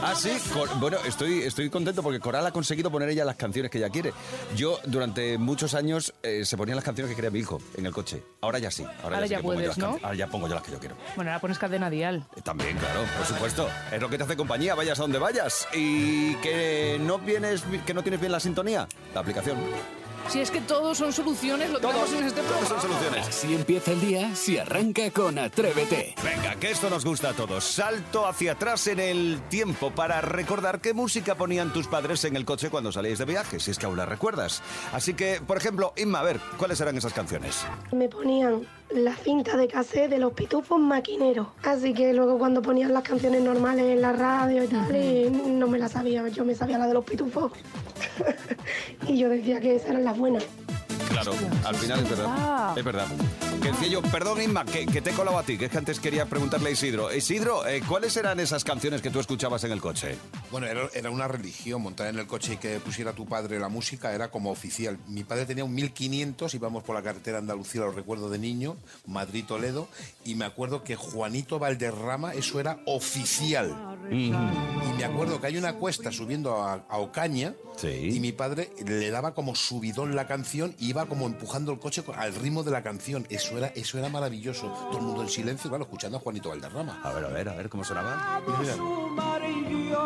Ah, 0.01 0.13
sí. 0.15 0.31
Cor- 0.53 0.69
bueno, 0.79 0.97
estoy, 1.05 1.41
estoy 1.41 1.69
contento 1.69 2.01
porque 2.03 2.19
Coral 2.19 2.45
ha 2.45 2.51
conseguido 2.51 2.91
poner 2.91 3.09
ella 3.09 3.25
las 3.25 3.35
canciones 3.35 3.71
que 3.71 3.77
ella 3.77 3.89
quiere. 3.89 4.13
Yo, 4.55 4.79
durante 4.85 5.37
muchos 5.37 5.73
años, 5.73 6.13
eh, 6.23 6.45
se 6.45 6.55
ponían 6.57 6.75
las 6.75 6.85
canciones 6.85 7.09
que 7.09 7.15
quería 7.15 7.31
mi 7.31 7.39
hijo 7.39 7.59
en 7.75 7.85
el 7.85 7.93
coche. 7.93 8.23
Ahora 8.41 8.59
ya 8.59 8.71
sí. 8.71 8.85
Ahora, 9.03 9.25
ya 9.25 9.37
que 9.37 9.43
pongo 9.43 9.53
yo 9.55 9.57
puedes, 9.59 9.67
las 9.69 9.77
¿no? 9.77 9.99
Ahora 10.03 10.15
ya 10.15 10.27
pongo 10.27 10.47
yo 10.47 10.53
las 10.55 10.63
que 10.63 10.71
yo 10.71 10.79
quiero. 10.79 10.95
Bueno, 11.15 11.31
ahora 11.31 11.41
pones 11.41 11.57
cadena 11.59 11.89
dial. 11.89 12.25
Eh, 12.35 12.41
También, 12.41 12.77
claro, 12.77 13.01
por 13.17 13.25
supuesto. 13.25 13.69
Es 13.91 14.01
lo 14.01 14.09
que 14.09 14.17
te 14.17 14.23
hace 14.23 14.37
compañía, 14.37 14.75
vayas 14.75 14.99
a 14.99 15.01
donde 15.01 15.19
vayas. 15.19 15.67
Y 15.73 16.35
que 16.35 16.97
no 17.01 17.19
vienes, 17.19 17.63
que 17.85 17.93
no 17.93 18.01
tienes 18.03 18.19
bien 18.19 18.31
la 18.31 18.39
sintonía, 18.39 18.87
la 19.13 19.21
aplicación. 19.21 19.57
Si 20.29 20.41
es 20.41 20.51
que 20.51 20.59
todos 20.61 20.97
son 20.97 21.13
soluciones, 21.13 21.69
lo 21.71 21.79
tenemos 21.79 22.11
en 22.11 22.25
este 22.25 22.41
Todos 22.41 22.67
son 22.67 22.77
programa. 22.79 22.81
soluciones. 22.99 23.27
Así 23.29 23.53
empieza 23.55 23.91
el 23.93 24.01
día 24.01 24.35
si 24.35 24.57
arranca 24.57 25.09
con 25.11 25.39
Atrévete. 25.39 26.15
Venga, 26.21 26.55
que 26.55 26.69
esto 26.71 26.89
nos 26.89 27.05
gusta 27.05 27.29
a 27.29 27.33
todos. 27.33 27.63
Salto 27.63 28.27
hacia 28.27 28.51
atrás 28.53 28.87
en 28.87 28.99
el 28.99 29.39
tiempo 29.49 29.91
para 29.91 30.19
recordar 30.19 30.81
qué 30.81 30.93
música 30.93 31.35
ponían 31.35 31.71
tus 31.71 31.87
padres 31.87 32.25
en 32.25 32.35
el 32.35 32.43
coche 32.43 32.69
cuando 32.69 32.91
salíais 32.91 33.19
de 33.19 33.25
viaje, 33.25 33.59
si 33.61 33.71
es 33.71 33.79
que 33.79 33.85
aún 33.85 33.95
la 33.97 34.05
recuerdas. 34.05 34.61
Así 34.93 35.13
que, 35.13 35.39
por 35.45 35.55
ejemplo, 35.57 35.93
Inma, 35.95 36.19
a 36.19 36.23
ver, 36.23 36.39
¿cuáles 36.57 36.79
eran 36.81 36.97
esas 36.97 37.13
canciones? 37.13 37.65
Me 37.93 38.09
ponían 38.09 38.67
la 38.91 39.13
cinta 39.15 39.57
de 39.57 39.67
cassette 39.67 40.09
de 40.09 40.17
los 40.17 40.33
pitufos 40.33 40.79
maquineros. 40.79 41.47
Así 41.63 41.93
que 41.93 42.13
luego 42.13 42.37
cuando 42.37 42.61
ponían 42.61 42.93
las 42.93 43.03
canciones 43.03 43.41
normales 43.41 43.85
en 43.85 44.01
la 44.01 44.13
radio 44.13 44.63
y 44.63 44.67
tal, 44.67 44.95
y 44.95 45.29
no 45.29 45.67
me 45.67 45.79
las 45.79 45.91
sabía. 45.91 46.27
Yo 46.29 46.45
me 46.45 46.55
sabía 46.55 46.77
la 46.77 46.87
de 46.87 46.93
los 46.93 47.03
pitufos. 47.03 47.51
y 49.07 49.17
yo 49.17 49.29
decía 49.29 49.59
que 49.59 49.75
esas 49.75 49.91
eran 49.91 50.03
las 50.03 50.17
buenas. 50.17 50.45
Claro, 51.09 51.31
al 51.65 51.75
final 51.75 51.99
es 51.99 52.09
verdad. 52.09 52.25
Ah. 52.27 52.73
Es 52.75 52.83
verdad. 52.83 53.07
Que 53.61 53.71
decía 53.71 53.87
yo, 53.87 54.01
perdón 54.03 54.41
Inma, 54.41 54.63
que, 54.65 54.85
que 54.85 55.01
te 55.01 55.09
he 55.09 55.13
colado 55.13 55.37
a 55.37 55.43
ti, 55.43 55.57
que 55.57 55.65
es 55.65 55.71
que 55.71 55.77
antes 55.77 55.99
quería 55.99 56.25
preguntarle 56.25 56.69
a 56.69 56.71
Isidro. 56.71 57.13
Isidro, 57.13 57.65
eh, 57.67 57.81
¿cuáles 57.87 58.15
eran 58.15 58.39
esas 58.39 58.63
canciones 58.63 59.01
que 59.01 59.09
tú 59.09 59.19
escuchabas 59.19 59.63
en 59.63 59.71
el 59.71 59.81
coche? 59.81 60.15
Bueno, 60.51 60.67
era, 60.67 60.87
era 60.93 61.09
una 61.09 61.27
religión 61.27 61.81
montar 61.81 62.07
en 62.07 62.19
el 62.19 62.27
coche 62.27 62.53
y 62.53 62.57
que 62.57 62.79
pusiera 62.79 63.13
tu 63.13 63.25
padre 63.25 63.59
la 63.59 63.67
música 63.67 64.13
era 64.13 64.29
como 64.29 64.51
oficial. 64.51 64.97
Mi 65.07 65.23
padre 65.23 65.45
tenía 65.45 65.65
un 65.65 65.73
1500, 65.73 66.53
íbamos 66.53 66.83
por 66.83 66.95
la 66.95 67.01
carretera 67.01 67.39
Andalucía, 67.39 67.81
lo 67.81 67.91
recuerdo 67.91 68.29
de 68.29 68.37
niño, 68.37 68.77
Madrid-Toledo, 69.05 69.87
y 70.23 70.35
me 70.35 70.45
acuerdo 70.45 70.83
que 70.83 70.95
Juanito 70.95 71.59
Valderrama, 71.59 72.33
eso 72.33 72.59
era 72.59 72.79
oficial. 72.85 73.97
Y 74.11 74.31
me 74.97 75.03
acuerdo 75.03 75.41
que 75.41 75.47
hay 75.47 75.57
una 75.57 75.73
cuesta 75.73 76.11
subiendo 76.11 76.63
a, 76.63 76.85
a 76.89 76.97
Ocaña 76.99 77.53
Sí. 77.77 78.09
y 78.15 78.19
mi 78.19 78.31
padre 78.31 78.71
le 78.87 79.11
daba 79.11 79.35
como 79.35 79.53
subidón 79.53 80.15
la 80.15 80.25
canción 80.25 80.73
y 80.79 80.89
iba 80.89 81.05
como 81.05 81.27
empujando 81.27 81.71
el 81.71 81.77
coche 81.77 82.03
al 82.15 82.33
ritmo 82.33 82.63
de 82.63 82.71
la 82.71 82.81
canción. 82.81 83.27
Eso 83.29 83.46
era, 83.55 83.67
eso 83.67 83.97
era 83.97 84.09
maravilloso. 84.09 84.67
Todo 84.67 84.97
el 84.97 85.03
mundo 85.05 85.21
en 85.21 85.29
silencio, 85.29 85.69
claro, 85.69 85.83
escuchando 85.85 86.17
a 86.17 86.19
Juanito 86.19 86.49
Valderrama. 86.49 86.99
A 87.03 87.13
ver, 87.13 87.25
a 87.25 87.29
ver, 87.29 87.49
a 87.49 87.55
ver 87.55 87.69
cómo 87.69 87.83
sonaba. 87.83 88.41
Mira, 88.59 88.75
mira. 88.75 89.97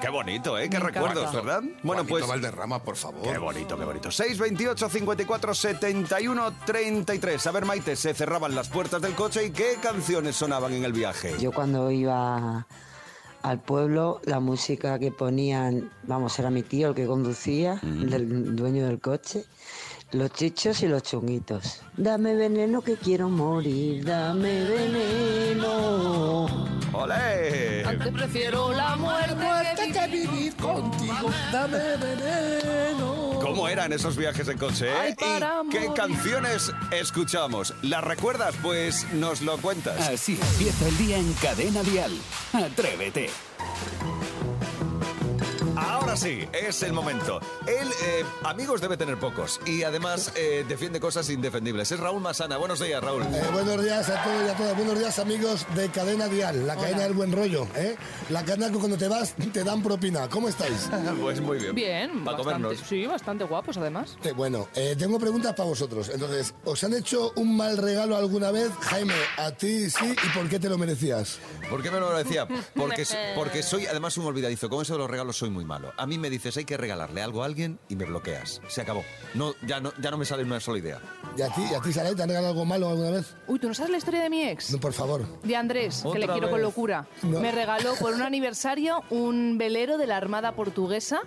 Qué 0.00 0.08
bonito, 0.08 0.58
¿eh? 0.58 0.68
Qué 0.68 0.78
Me 0.78 0.86
recuerdos, 0.86 1.22
encanta. 1.28 1.40
¿verdad? 1.40 1.62
Bueno, 1.82 2.02
Juanito 2.02 2.08
pues... 2.08 2.26
Valderrama, 2.26 2.82
por 2.82 2.96
favor. 2.96 3.22
Qué 3.22 3.38
bonito, 3.38 3.78
qué 3.78 3.84
bonito. 3.84 4.10
628 4.10 4.88
54 4.88 5.54
71 5.54 6.54
33. 6.66 7.46
A 7.46 7.50
ver, 7.52 7.64
Maite, 7.64 7.96
se 7.96 8.12
cerraban 8.14 8.54
las 8.54 8.68
puertas 8.68 9.00
del 9.00 9.14
coche 9.14 9.46
y 9.46 9.50
qué 9.50 9.76
canciones 9.80 10.36
sonaban 10.36 10.72
en 10.74 10.84
el 10.84 10.92
viaje. 10.92 11.34
Yo 11.38 11.52
cuando 11.52 11.90
iba 11.90 12.66
al 13.42 13.60
pueblo, 13.60 14.20
la 14.24 14.40
música 14.40 14.98
que 14.98 15.10
ponían, 15.10 15.90
vamos, 16.04 16.38
era 16.38 16.50
mi 16.50 16.62
tío 16.62 16.88
el 16.90 16.94
que 16.94 17.06
conducía, 17.06 17.80
el 17.82 18.10
del 18.10 18.56
dueño 18.56 18.86
del 18.86 19.00
coche, 19.00 19.44
Los 20.12 20.30
chichos 20.32 20.82
y 20.82 20.88
los 20.88 21.02
chunguitos. 21.02 21.80
Dame 21.96 22.34
veneno 22.34 22.82
que 22.82 22.96
quiero 22.96 23.30
morir, 23.30 24.04
dame 24.04 24.64
veneno. 24.64 26.46
¡Olé! 26.92 27.82
Antes 27.86 28.12
prefiero 28.12 28.72
la 28.72 28.94
muerte, 28.96 29.42
que 29.90 30.06
vivir 30.08 30.54
contigo. 30.56 31.30
Dame 31.50 31.78
veneno. 31.96 33.11
¿Cómo 33.72 33.80
eran 33.80 33.92
esos 33.94 34.16
viajes 34.18 34.46
en 34.48 34.58
coche? 34.58 34.86
eh? 34.90 34.94
Ay, 34.94 35.14
para 35.14 35.62
¿Y 35.64 35.68
qué 35.70 35.88
canciones 35.96 36.70
escuchamos? 36.90 37.72
¿Las 37.80 38.04
recuerdas? 38.04 38.54
Pues 38.62 39.10
nos 39.14 39.40
lo 39.40 39.56
cuentas. 39.56 39.98
Así 40.08 40.38
empieza 40.52 40.86
el 40.88 40.98
día 40.98 41.16
en 41.16 41.32
Cadena 41.34 41.82
Dial. 41.82 42.12
Atrévete. 42.52 43.30
Ahora 46.12 46.24
sí, 46.24 46.46
es 46.52 46.82
el 46.82 46.92
momento. 46.92 47.40
Él, 47.66 47.88
eh, 48.04 48.22
amigos, 48.44 48.82
debe 48.82 48.98
tener 48.98 49.16
pocos. 49.16 49.58
Y 49.64 49.82
además 49.82 50.30
eh, 50.36 50.62
defiende 50.68 51.00
cosas 51.00 51.30
indefendibles. 51.30 51.90
Es 51.90 51.98
Raúl 51.98 52.20
Masana. 52.20 52.58
Buenos 52.58 52.80
días, 52.80 53.02
Raúl. 53.02 53.22
Eh, 53.22 53.42
buenos 53.50 53.82
días 53.82 54.10
a 54.10 54.22
todos 54.22 54.44
y 54.46 54.48
a 54.50 54.54
todas. 54.54 54.76
Buenos 54.76 54.98
días, 54.98 55.18
amigos 55.18 55.66
de 55.74 55.88
Cadena 55.88 56.28
Dial, 56.28 56.66
la 56.66 56.76
cadena 56.76 57.04
del 57.04 57.14
buen 57.14 57.32
rollo. 57.32 57.66
¿eh? 57.76 57.96
La 58.28 58.44
cadena 58.44 58.70
que 58.70 58.76
cuando 58.76 58.98
te 58.98 59.08
vas 59.08 59.34
te 59.54 59.64
dan 59.64 59.82
propina. 59.82 60.28
¿Cómo 60.28 60.50
estáis? 60.50 60.90
pues 61.22 61.40
muy 61.40 61.56
bien. 61.56 61.74
Bien, 61.74 62.24
Para 62.26 62.36
comernos. 62.36 62.76
sí, 62.86 63.06
bastante 63.06 63.44
guapos 63.44 63.78
además. 63.78 64.18
Eh, 64.22 64.32
bueno, 64.32 64.68
eh, 64.74 64.94
tengo 64.98 65.18
preguntas 65.18 65.54
para 65.54 65.70
vosotros. 65.70 66.10
Entonces, 66.10 66.54
¿os 66.66 66.84
han 66.84 66.92
hecho 66.92 67.32
un 67.36 67.56
mal 67.56 67.78
regalo 67.78 68.18
alguna 68.18 68.50
vez? 68.50 68.70
Jaime, 68.82 69.14
a 69.38 69.50
ti 69.52 69.88
sí, 69.88 70.14
¿y 70.22 70.38
por 70.38 70.46
qué 70.50 70.58
te 70.58 70.68
lo 70.68 70.76
merecías? 70.76 71.38
¿Por 71.70 71.82
qué 71.82 71.90
me 71.90 72.00
lo 72.00 72.14
decía? 72.14 72.46
Porque, 72.74 73.06
porque 73.34 73.62
soy 73.62 73.86
además 73.86 74.18
un 74.18 74.26
olvidadizo. 74.26 74.68
Con 74.68 74.82
eso 74.82 74.94
de 74.94 74.98
los 74.98 75.10
regalos 75.10 75.36
soy 75.36 75.50
muy 75.50 75.64
malo. 75.64 75.92
A 76.02 76.06
mí 76.06 76.18
me 76.18 76.30
dices 76.30 76.56
hay 76.56 76.64
que 76.64 76.76
regalarle 76.76 77.22
algo 77.22 77.44
a 77.44 77.46
alguien 77.46 77.78
y 77.88 77.94
me 77.94 78.04
bloqueas. 78.04 78.60
Se 78.66 78.80
acabó. 78.80 79.04
No, 79.34 79.54
ya 79.64 79.78
no, 79.78 79.92
ya 80.00 80.10
no 80.10 80.18
me 80.18 80.24
sale 80.24 80.42
una 80.42 80.58
sola 80.58 80.78
idea. 80.78 81.00
¿Y 81.38 81.42
a 81.42 81.48
ti, 81.48 81.62
y 81.70 81.74
a 81.74 81.80
ti 81.80 81.92
Saray, 81.92 82.16
te 82.16 82.24
han 82.24 82.28
regalado 82.28 82.50
algo 82.54 82.64
malo 82.64 82.88
alguna 82.88 83.10
vez? 83.12 83.36
Uy, 83.46 83.60
¿tú 83.60 83.68
no 83.68 83.74
sabes 83.74 83.92
la 83.92 83.98
historia 83.98 84.20
de 84.22 84.28
mi 84.28 84.42
ex? 84.42 84.72
No, 84.72 84.80
por 84.80 84.92
favor. 84.92 85.24
De 85.44 85.54
Andrés, 85.54 86.02
que 86.12 86.18
le 86.18 86.26
quiero 86.26 86.50
con 86.50 86.60
locura. 86.60 87.06
No. 87.22 87.38
Me 87.38 87.52
regaló 87.52 87.94
por 88.00 88.14
un 88.14 88.22
aniversario 88.22 89.04
un 89.10 89.58
velero 89.58 89.96
de 89.96 90.08
la 90.08 90.16
Armada 90.16 90.56
Portuguesa, 90.56 91.20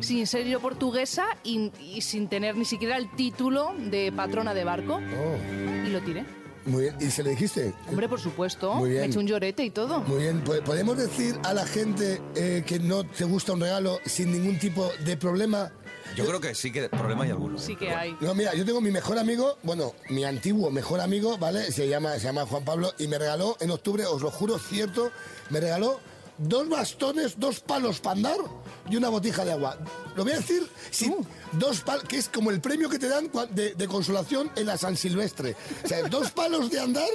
sin 0.00 0.26
ser 0.26 0.46
yo 0.46 0.60
portuguesa 0.60 1.26
y, 1.44 1.70
y 1.78 2.00
sin 2.00 2.28
tener 2.28 2.56
ni 2.56 2.64
siquiera 2.64 2.96
el 2.96 3.10
título 3.14 3.74
de 3.76 4.12
patrona 4.12 4.54
de 4.54 4.64
barco. 4.64 4.94
Oh, 4.94 5.86
Y 5.86 5.90
lo 5.90 6.00
tiré. 6.00 6.24
Muy 6.66 6.82
bien. 6.82 6.96
¿Y 7.00 7.10
se 7.10 7.22
le 7.22 7.30
dijiste? 7.30 7.74
Hombre, 7.88 8.08
por 8.08 8.20
supuesto. 8.20 8.74
Muy 8.74 8.90
bien. 8.90 9.02
Me 9.02 9.06
eché 9.08 9.18
un 9.18 9.26
llorete 9.26 9.64
y 9.64 9.70
todo. 9.70 10.00
Muy 10.00 10.22
bien, 10.22 10.40
¿po- 10.42 10.60
¿podemos 10.64 10.96
decir 10.96 11.38
a 11.44 11.54
la 11.54 11.66
gente 11.66 12.20
eh, 12.34 12.62
que 12.66 12.78
no 12.78 13.04
te 13.04 13.24
gusta 13.24 13.52
un 13.52 13.60
regalo 13.60 13.98
sin 14.06 14.32
ningún 14.32 14.58
tipo 14.58 14.90
de 15.04 15.16
problema? 15.16 15.70
Yo 16.16 16.26
creo 16.26 16.40
que 16.40 16.54
sí 16.54 16.70
que 16.70 16.88
problema 16.90 17.24
hay 17.24 17.30
alguno. 17.30 17.58
Sí 17.58 17.74
que 17.74 17.90
hay. 17.90 18.14
No, 18.20 18.34
mira, 18.34 18.54
yo 18.54 18.64
tengo 18.66 18.80
mi 18.82 18.90
mejor 18.90 19.18
amigo, 19.18 19.56
bueno, 19.62 19.94
mi 20.10 20.24
antiguo 20.24 20.70
mejor 20.70 21.00
amigo, 21.00 21.38
¿vale? 21.38 21.72
Se 21.72 21.88
llama, 21.88 22.12
se 22.14 22.24
llama 22.24 22.44
Juan 22.44 22.64
Pablo 22.64 22.92
y 22.98 23.06
me 23.08 23.18
regaló 23.18 23.56
en 23.60 23.70
octubre, 23.70 24.04
os 24.04 24.20
lo 24.20 24.30
juro, 24.30 24.58
cierto, 24.58 25.10
me 25.48 25.58
regaló 25.60 26.00
dos 26.36 26.68
bastones, 26.68 27.38
dos 27.40 27.60
palos 27.60 28.00
para 28.00 28.16
andar 28.16 28.36
y 28.90 28.96
una 28.96 29.08
botija 29.08 29.44
de 29.44 29.52
agua. 29.52 29.78
Lo 30.16 30.24
voy 30.24 30.32
a 30.32 30.36
decir, 30.36 30.68
sí, 30.90 31.14
dos 31.52 31.80
palos, 31.80 32.04
que 32.04 32.18
es 32.18 32.28
como 32.28 32.50
el 32.50 32.60
premio 32.60 32.88
que 32.88 32.98
te 32.98 33.08
dan 33.08 33.30
de, 33.50 33.74
de 33.74 33.88
consolación 33.88 34.50
en 34.56 34.66
la 34.66 34.76
San 34.76 34.96
Silvestre. 34.96 35.56
O 35.84 35.88
sea, 35.88 36.02
dos 36.08 36.30
palos 36.34 36.70
de 36.70 36.80
andar 36.80 37.08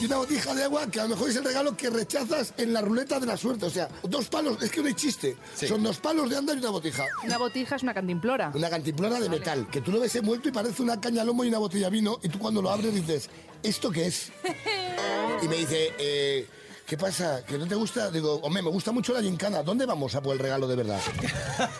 y 0.00 0.04
una 0.04 0.18
botija 0.18 0.54
de 0.54 0.64
agua 0.64 0.86
que 0.90 1.00
a 1.00 1.04
lo 1.04 1.10
mejor 1.10 1.30
es 1.30 1.36
el 1.36 1.44
regalo 1.44 1.76
que 1.76 1.88
rechazas 1.88 2.52
en 2.58 2.72
la 2.72 2.82
ruleta 2.82 3.18
de 3.18 3.26
la 3.26 3.36
suerte. 3.36 3.66
O 3.66 3.70
sea, 3.70 3.88
dos 4.02 4.28
palos, 4.28 4.62
es 4.62 4.70
que 4.70 4.80
no 4.82 4.88
hay 4.88 4.94
chiste. 4.94 5.36
Sí. 5.54 5.66
Son 5.66 5.82
dos 5.82 5.98
palos 5.98 6.28
de 6.28 6.36
andar 6.36 6.56
y 6.56 6.60
una 6.60 6.70
botija. 6.70 7.06
Una 7.24 7.38
botija 7.38 7.76
es 7.76 7.82
una 7.82 7.94
cantimplora. 7.94 8.52
Una 8.54 8.68
cantimplora 8.68 9.18
de 9.18 9.28
metal, 9.28 9.68
que 9.70 9.80
tú 9.80 9.92
lo 9.92 10.00
ves 10.00 10.14
envuelto 10.16 10.48
y 10.48 10.52
parece 10.52 10.82
una 10.82 11.00
caña 11.00 11.24
lomo 11.24 11.44
y 11.44 11.48
una 11.48 11.58
botella 11.58 11.86
de 11.86 11.92
vino, 11.92 12.18
y 12.22 12.28
tú 12.28 12.38
cuando 12.38 12.60
lo 12.60 12.70
abres 12.70 12.94
dices, 12.94 13.30
¿esto 13.62 13.90
qué 13.90 14.06
es? 14.06 14.32
Y 15.42 15.48
me 15.48 15.56
dice, 15.56 15.92
eh, 15.98 16.46
¿qué 16.86 16.96
pasa? 16.96 17.44
¿Que 17.44 17.58
no 17.58 17.66
te 17.66 17.74
gusta? 17.74 18.10
Digo, 18.10 18.34
hombre, 18.42 18.62
me 18.62 18.70
gusta 18.70 18.92
mucho 18.92 19.12
la 19.12 19.20
gincana, 19.20 19.62
¿dónde 19.62 19.84
vamos 19.86 20.14
a 20.14 20.22
por 20.22 20.32
el 20.34 20.38
regalo 20.38 20.68
de 20.68 20.76
verdad? 20.76 21.00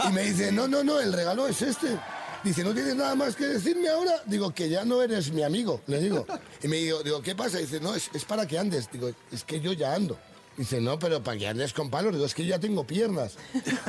Y 0.08 0.12
me 0.12 0.22
dice, 0.22 0.52
no, 0.52 0.66
no, 0.66 0.82
no, 0.82 1.00
el 1.00 1.12
regalo 1.12 1.46
es 1.46 1.62
este. 1.62 1.96
Dice, 2.42 2.62
¿no 2.62 2.74
tienes 2.74 2.94
nada 2.94 3.14
más 3.14 3.34
que 3.34 3.46
decirme 3.46 3.88
ahora? 3.88 4.22
Digo, 4.26 4.52
que 4.52 4.68
ya 4.68 4.84
no 4.84 5.02
eres 5.02 5.32
mi 5.32 5.42
amigo, 5.42 5.80
le 5.86 6.00
digo. 6.00 6.26
Y 6.62 6.68
me 6.68 6.76
digo, 6.76 7.02
digo 7.02 7.22
¿qué 7.22 7.34
pasa? 7.34 7.58
Dice, 7.58 7.80
no, 7.80 7.94
es, 7.94 8.08
para 8.26 8.46
que 8.46 8.58
andes. 8.58 8.88
Digo, 8.92 9.10
es 9.32 9.44
que 9.44 9.60
yo 9.60 9.72
ya 9.72 9.94
ando. 9.94 10.18
Dice, 10.56 10.80
no, 10.80 10.98
pero 10.98 11.22
para 11.22 11.36
que 11.38 11.48
andes 11.48 11.72
con 11.72 11.90
palos. 11.90 12.12
Digo, 12.12 12.24
es 12.24 12.34
que 12.34 12.44
yo 12.44 12.50
ya 12.50 12.60
tengo 12.60 12.86
piernas. 12.86 13.36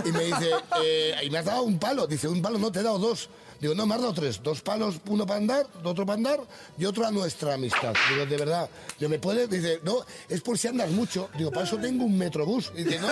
Y 0.03 0.12
me 0.12 0.25
dice, 0.25 0.51
eh, 0.83 1.15
y 1.24 1.29
me 1.29 1.38
has 1.38 1.45
dado 1.45 1.63
un 1.63 1.77
palo. 1.77 2.07
Dice, 2.07 2.27
un 2.27 2.41
palo, 2.41 2.57
no, 2.57 2.71
te 2.71 2.79
he 2.79 2.83
dado 2.83 2.97
dos. 2.97 3.29
Digo, 3.60 3.74
no, 3.74 3.86
me 3.86 3.96
has 3.96 4.02
dado 4.02 4.14
tres. 4.14 4.42
Dos 4.44 4.62
palos, 4.62 4.96
uno 5.08 5.26
para 5.26 5.40
andar, 5.40 5.68
otro 5.84 6.06
para 6.06 6.18
andar 6.18 6.40
y 6.78 6.86
otro 6.86 7.06
a 7.06 7.12
nuestra 7.12 7.56
amistad. 7.56 7.94
Digo, 8.10 8.26
de 8.26 8.38
verdad. 8.38 8.70
Digo, 9.00 9.10
¿me 9.10 9.20
puedes? 9.20 9.50
Dice, 9.50 9.80
no, 9.84 10.06
es 10.30 10.42
por 10.42 10.58
si 10.58 10.68
andas 10.68 10.92
mucho. 10.92 11.30
Digo, 11.38 11.52
para 11.52 11.66
eso 11.66 11.78
tengo 11.78 12.06
un 12.06 12.18
metrobús. 12.18 12.72
Dice, 12.76 13.00
no, 13.00 13.08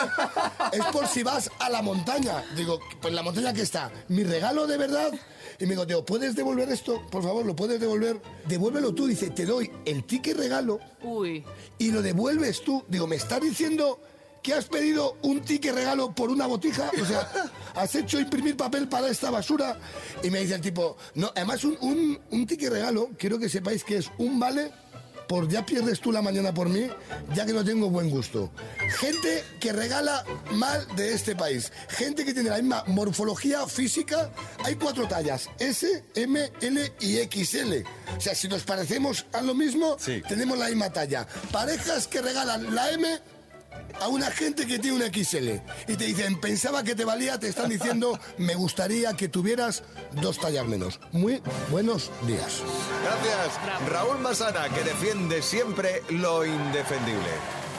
es 0.72 0.86
por 0.92 1.08
si 1.08 1.24
vas 1.24 1.50
a 1.60 1.70
la 1.70 1.82
montaña. 1.82 2.44
Digo, 2.56 2.80
pues 3.02 3.14
la 3.14 3.24
montaña 3.24 3.54
que 3.54 3.62
está. 3.62 3.92
Mi 4.10 4.24
regalo 4.24 4.68
de 4.68 4.78
verdad. 4.78 5.12
Y 5.60 5.64
me 5.64 5.72
digo, 5.72 5.86
digo, 5.86 6.06
¿puedes 6.06 6.36
devolver 6.36 6.70
esto? 6.70 7.02
Por 7.10 7.24
favor, 7.24 7.46
¿lo 7.46 7.56
puedes 7.56 7.80
devolver? 7.80 8.22
Devuélvelo 8.48 8.94
tú. 8.94 9.08
Dice, 9.08 9.30
te 9.30 9.46
doy 9.46 9.72
el 9.86 10.04
ticket 10.04 10.38
regalo 10.38 10.80
Uy. 11.02 11.44
y 11.78 11.92
lo 11.92 12.02
devuelves 12.02 12.62
tú. 12.64 12.84
Digo, 12.88 13.08
¿me 13.08 13.16
estás 13.16 13.42
diciendo 13.42 14.00
que 14.46 14.54
has 14.54 14.66
pedido 14.66 15.18
un 15.24 15.42
ticket 15.42 15.74
regalo 15.74 16.14
por 16.14 16.30
una 16.30 16.46
botija? 16.46 16.92
O 17.02 17.06
sea, 17.06 17.28
has 17.75 17.96
hecho 17.96 18.20
imprimir 18.20 18.56
papel 18.56 18.88
para 18.88 19.08
esta 19.08 19.32
basura. 19.32 19.80
Y 20.22 20.30
me 20.30 20.40
dice 20.42 20.54
el 20.54 20.62
tipo, 20.62 20.98
no, 21.16 21.32
además 21.36 21.64
un, 21.64 21.75
un, 21.82 22.20
un 22.30 22.46
ticket 22.46 22.72
regalo, 22.72 23.10
quiero 23.18 23.40
que 23.40 23.50
sepáis 23.50 23.84
que 23.84 23.98
es 23.98 24.12
un 24.20 24.40
vale 24.40 24.72
por 25.28 25.48
ya 25.50 25.66
pierdes 25.66 26.00
tú 26.00 26.12
la 26.12 26.22
mañana 26.22 26.54
por 26.54 26.70
mí, 26.70 26.88
ya 27.34 27.48
que 27.48 27.54
no 27.54 27.66
tengo 27.66 27.90
buen 27.90 28.12
gusto. 28.12 28.52
Gente 29.00 29.44
que 29.60 29.74
regala 29.74 30.24
mal 30.52 30.86
de 30.96 31.14
este 31.16 31.36
país. 31.36 31.72
Gente 31.90 32.24
que 32.24 32.32
tiene 32.36 32.52
la 32.52 32.58
misma 32.58 32.84
morfología 32.86 33.66
física. 33.66 34.30
Hay 34.64 34.75
cuatro 34.75 35.08
tallas, 35.08 35.50
S, 35.58 36.04
M, 36.14 36.52
L 36.62 36.94
y 37.00 37.16
XL. 37.24 37.84
O 38.16 38.22
sea, 38.22 38.36
si 38.36 38.48
nos 38.48 38.62
parecemos 38.62 39.25
a 39.34 39.42
lo 39.42 39.56
mismo, 39.56 39.98
Sí. 40.00 40.22
tenemos 40.30 40.60
la 40.60 40.68
misma 40.68 40.92
talla. 40.92 41.25
Parejas 41.52 42.06
que 42.08 42.22
regalan 42.22 42.75
la 42.75 42.92
M 42.92 43.08
a 44.00 44.08
una 44.08 44.32
gente 44.32 44.66
que 44.66 44.80
tiene 44.80 44.98
un 44.98 45.14
XL 45.14 45.50
y 45.88 45.96
te 45.96 46.06
dicen, 46.06 46.40
pensaba 46.40 46.84
que 46.84 46.96
te 46.96 47.06
valía, 47.06 47.40
te 47.40 47.48
están 47.48 47.70
diciendo, 47.70 48.20
me 48.38 48.56
gustaría 48.56 49.14
que 49.14 49.28
tuvieras 49.28 49.84
dos 50.22 50.40
tallas 50.40 50.66
menos. 50.66 51.00
Muy 51.12 51.42
buenos 51.70 52.12
días. 52.28 52.62
Gracias, 53.04 53.90
Raúl 53.90 54.20
Masana, 54.20 54.70
que 54.70 54.84
defiende 54.84 55.42
siempre 55.42 56.02
lo 56.10 56.46
indefendible. 56.46 57.30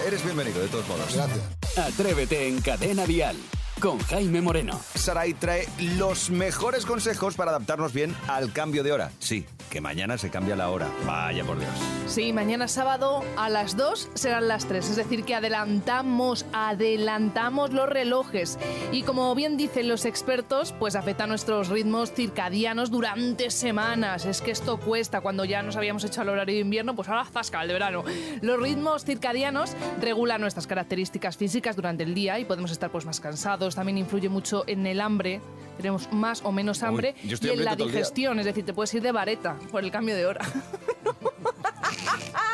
Eres 0.07 0.23
bienvenido, 0.25 0.61
de 0.61 0.69
todos 0.69 0.87
modos. 0.89 1.15
Gracias. 1.15 1.41
Atrévete 1.77 2.49
en 2.49 2.61
Cadena 2.61 3.07
Dial 3.07 3.37
con 3.81 3.99
Jaime 3.99 4.41
Moreno. 4.41 4.81
Saray 4.95 5.35
trae 5.35 5.69
los 5.97 6.31
mejores 6.31 6.87
consejos 6.87 7.35
para 7.35 7.51
adaptarnos 7.51 7.93
bien 7.93 8.15
al 8.27 8.53
cambio 8.53 8.83
de 8.83 8.93
hora. 8.93 9.11
Sí, 9.19 9.45
que 9.71 9.81
mañana 9.81 10.17
se 10.19 10.31
cambia 10.31 10.57
la 10.57 10.71
hora. 10.71 10.89
Vaya 11.05 11.45
por 11.45 11.59
Dios. 11.59 11.71
Sí, 12.07 12.33
mañana 12.33 12.69
sábado 12.69 13.23
a 13.37 13.49
las 13.49 13.77
2 13.77 14.11
serán 14.15 14.49
las 14.49 14.67
3, 14.67 14.91
es 14.91 14.97
decir, 14.97 15.25
que 15.25 15.35
adelantamos, 15.35 16.47
adelantamos 16.53 17.73
los 17.73 17.89
relojes. 17.89 18.59
Y 18.93 19.03
como 19.03 19.35
bien 19.35 19.57
dicen 19.57 19.89
los 19.89 20.05
expertos, 20.05 20.73
pues 20.79 20.97
afecta 20.97 21.25
a 21.25 21.27
nuestros 21.27 21.69
ritmos 21.69 22.13
circadianos 22.13 22.91
durante 22.91 23.51
semanas. 23.51 24.25
Es 24.25 24.41
que 24.41 24.53
esto 24.53 24.79
cuesta 24.79 25.21
cuando 25.21 25.45
ya 25.45 25.63
nos 25.63 25.77
habíamos 25.77 26.05
hecho 26.05 26.21
al 26.23 26.29
horario 26.29 26.55
de 26.55 26.61
invierno, 26.61 26.95
pues 26.95 27.09
ahora 27.09 27.25
zasca 27.25 27.63
el 27.63 27.69
de 27.69 27.75
verano. 27.75 28.05
Los 28.41 28.61
ritmos 28.61 29.05
circadianos 29.05 29.73
regulan 30.01 30.41
nuestras 30.41 30.67
características 30.67 31.37
físicas 31.37 31.77
durante 31.77 32.05
el 32.05 32.15
día 32.15 32.39
y 32.39 32.45
podemos 32.45 32.71
estar 32.71 32.91
pues 32.91 33.05
más 33.05 33.21
cansados. 33.21 33.66
También 33.75 33.99
influye 33.99 34.29
mucho 34.29 34.65
en 34.67 34.87
el 34.87 35.01
hambre. 35.01 35.41
Tenemos 35.77 36.11
más 36.13 36.43
o 36.43 36.53
menos 36.53 36.83
hambre 36.83 37.15
y 37.23 37.49
en 37.49 37.65
la 37.65 37.77
digestión, 37.77 38.39
es 38.39 38.47
decir, 38.47 38.65
te 38.65 38.73
puedes 38.73 38.93
ir 38.95 39.03
de 39.03 39.13
vareta 39.13 39.57
por 39.71 39.85
el 39.85 39.91
cambio 39.91 40.17
de 40.17 40.25
hora. 40.25 40.41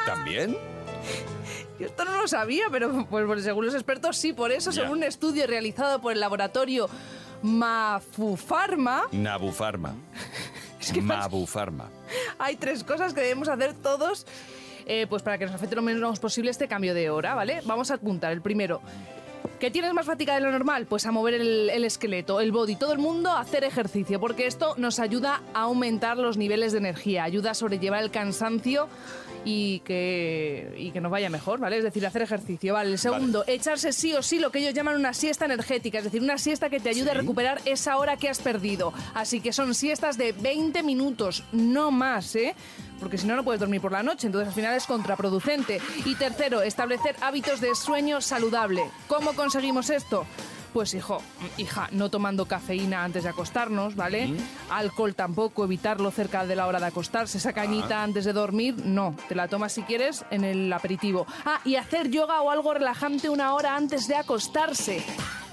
¿También? 0.06 0.56
Yo 1.78 1.86
esto 1.86 2.04
no 2.04 2.20
lo 2.20 2.26
sabía, 2.26 2.64
pero 2.70 3.06
pues, 3.08 3.26
pues, 3.26 3.44
según 3.44 3.66
los 3.66 3.74
expertos 3.74 4.16
sí, 4.16 4.32
por 4.32 4.50
eso, 4.50 4.72
según 4.72 4.98
un 4.98 5.02
estudio 5.04 5.46
realizado 5.46 6.00
por 6.00 6.12
el 6.12 6.20
laboratorio 6.20 6.88
Mafufarma, 7.42 9.04
Nabufarma. 9.12 9.94
Mabufarma. 11.02 11.90
hay 12.38 12.56
tres 12.56 12.82
cosas 12.82 13.14
que 13.14 13.20
debemos 13.20 13.48
hacer 13.48 13.74
todos 13.74 14.26
eh, 14.86 15.06
pues 15.08 15.22
para 15.22 15.38
que 15.38 15.46
nos 15.46 15.54
afecte 15.54 15.76
lo 15.76 15.82
menos 15.82 16.18
posible 16.18 16.50
este 16.50 16.68
cambio 16.68 16.94
de 16.94 17.10
hora, 17.10 17.34
¿vale? 17.34 17.60
Vamos 17.64 17.90
a 17.90 17.94
apuntar. 17.94 18.32
El 18.32 18.42
primero, 18.42 18.80
¿Que 19.58 19.70
tienes 19.70 19.92
más 19.92 20.06
fatiga 20.06 20.34
de 20.34 20.40
lo 20.40 20.50
normal? 20.50 20.86
Pues 20.86 21.06
a 21.06 21.12
mover 21.12 21.34
el, 21.34 21.70
el 21.70 21.84
esqueleto, 21.84 22.40
el 22.40 22.50
body, 22.50 22.76
todo 22.76 22.92
el 22.92 22.98
mundo 22.98 23.30
a 23.30 23.40
hacer 23.40 23.64
ejercicio, 23.64 24.18
porque 24.18 24.46
esto 24.46 24.74
nos 24.76 24.98
ayuda 24.98 25.40
a 25.54 25.62
aumentar 25.62 26.18
los 26.18 26.36
niveles 26.36 26.72
de 26.72 26.78
energía, 26.78 27.24
ayuda 27.24 27.52
a 27.52 27.54
sobrellevar 27.54 28.02
el 28.02 28.10
cansancio 28.10 28.88
y 29.44 29.80
que, 29.80 30.74
y 30.76 30.90
que 30.90 31.00
nos 31.00 31.10
vaya 31.10 31.30
mejor, 31.30 31.60
¿vale? 31.60 31.78
Es 31.78 31.84
decir, 31.84 32.06
hacer 32.06 32.22
ejercicio, 32.22 32.74
¿vale? 32.74 32.92
El 32.92 32.98
segundo, 32.98 33.44
echarse 33.46 33.92
sí 33.92 34.14
o 34.14 34.22
sí 34.22 34.38
lo 34.38 34.50
que 34.50 34.60
ellos 34.60 34.74
llaman 34.74 34.96
una 34.96 35.14
siesta 35.14 35.44
energética, 35.44 35.98
es 35.98 36.04
decir, 36.04 36.22
una 36.22 36.38
siesta 36.38 36.70
que 36.70 36.80
te 36.80 36.88
ayude 36.88 37.10
a 37.10 37.14
recuperar 37.14 37.60
esa 37.64 37.96
hora 37.96 38.16
que 38.16 38.28
has 38.28 38.40
perdido. 38.40 38.92
Así 39.14 39.40
que 39.40 39.52
son 39.52 39.74
siestas 39.74 40.18
de 40.18 40.32
20 40.32 40.82
minutos, 40.82 41.44
no 41.52 41.90
más, 41.90 42.34
¿eh? 42.36 42.54
Porque 43.00 43.18
si 43.18 43.26
no, 43.26 43.34
no 43.34 43.42
puedes 43.42 43.58
dormir 43.60 43.80
por 43.80 43.90
la 43.90 44.04
noche, 44.04 44.28
entonces 44.28 44.48
al 44.48 44.54
final 44.54 44.76
es 44.76 44.86
contraproducente. 44.86 45.80
Y 46.04 46.14
tercero, 46.14 46.62
establecer 46.62 47.16
hábitos 47.20 47.60
de 47.60 47.74
sueño 47.74 48.20
saludable. 48.20 48.84
¿Cómo 49.08 49.32
conseguimos 49.32 49.90
esto? 49.90 50.24
Pues 50.72 50.94
hijo, 50.94 51.20
hija, 51.58 51.88
no 51.92 52.08
tomando 52.08 52.46
cafeína 52.46 53.04
antes 53.04 53.24
de 53.24 53.28
acostarnos, 53.28 53.94
¿vale? 53.94 54.32
Alcohol 54.70 55.14
tampoco, 55.14 55.64
evitarlo 55.64 56.10
cerca 56.10 56.46
de 56.46 56.56
la 56.56 56.66
hora 56.66 56.80
de 56.80 56.86
acostarse. 56.86 57.38
Esa 57.38 57.52
cañita 57.52 58.02
antes 58.02 58.24
de 58.24 58.32
dormir, 58.32 58.76
no. 58.82 59.14
Te 59.28 59.34
la 59.34 59.48
tomas 59.48 59.72
si 59.72 59.82
quieres 59.82 60.24
en 60.30 60.44
el 60.44 60.72
aperitivo. 60.72 61.26
Ah, 61.44 61.60
y 61.64 61.76
hacer 61.76 62.08
yoga 62.08 62.40
o 62.40 62.50
algo 62.50 62.72
relajante 62.72 63.28
una 63.28 63.54
hora 63.54 63.76
antes 63.76 64.08
de 64.08 64.16
acostarse. 64.16 65.04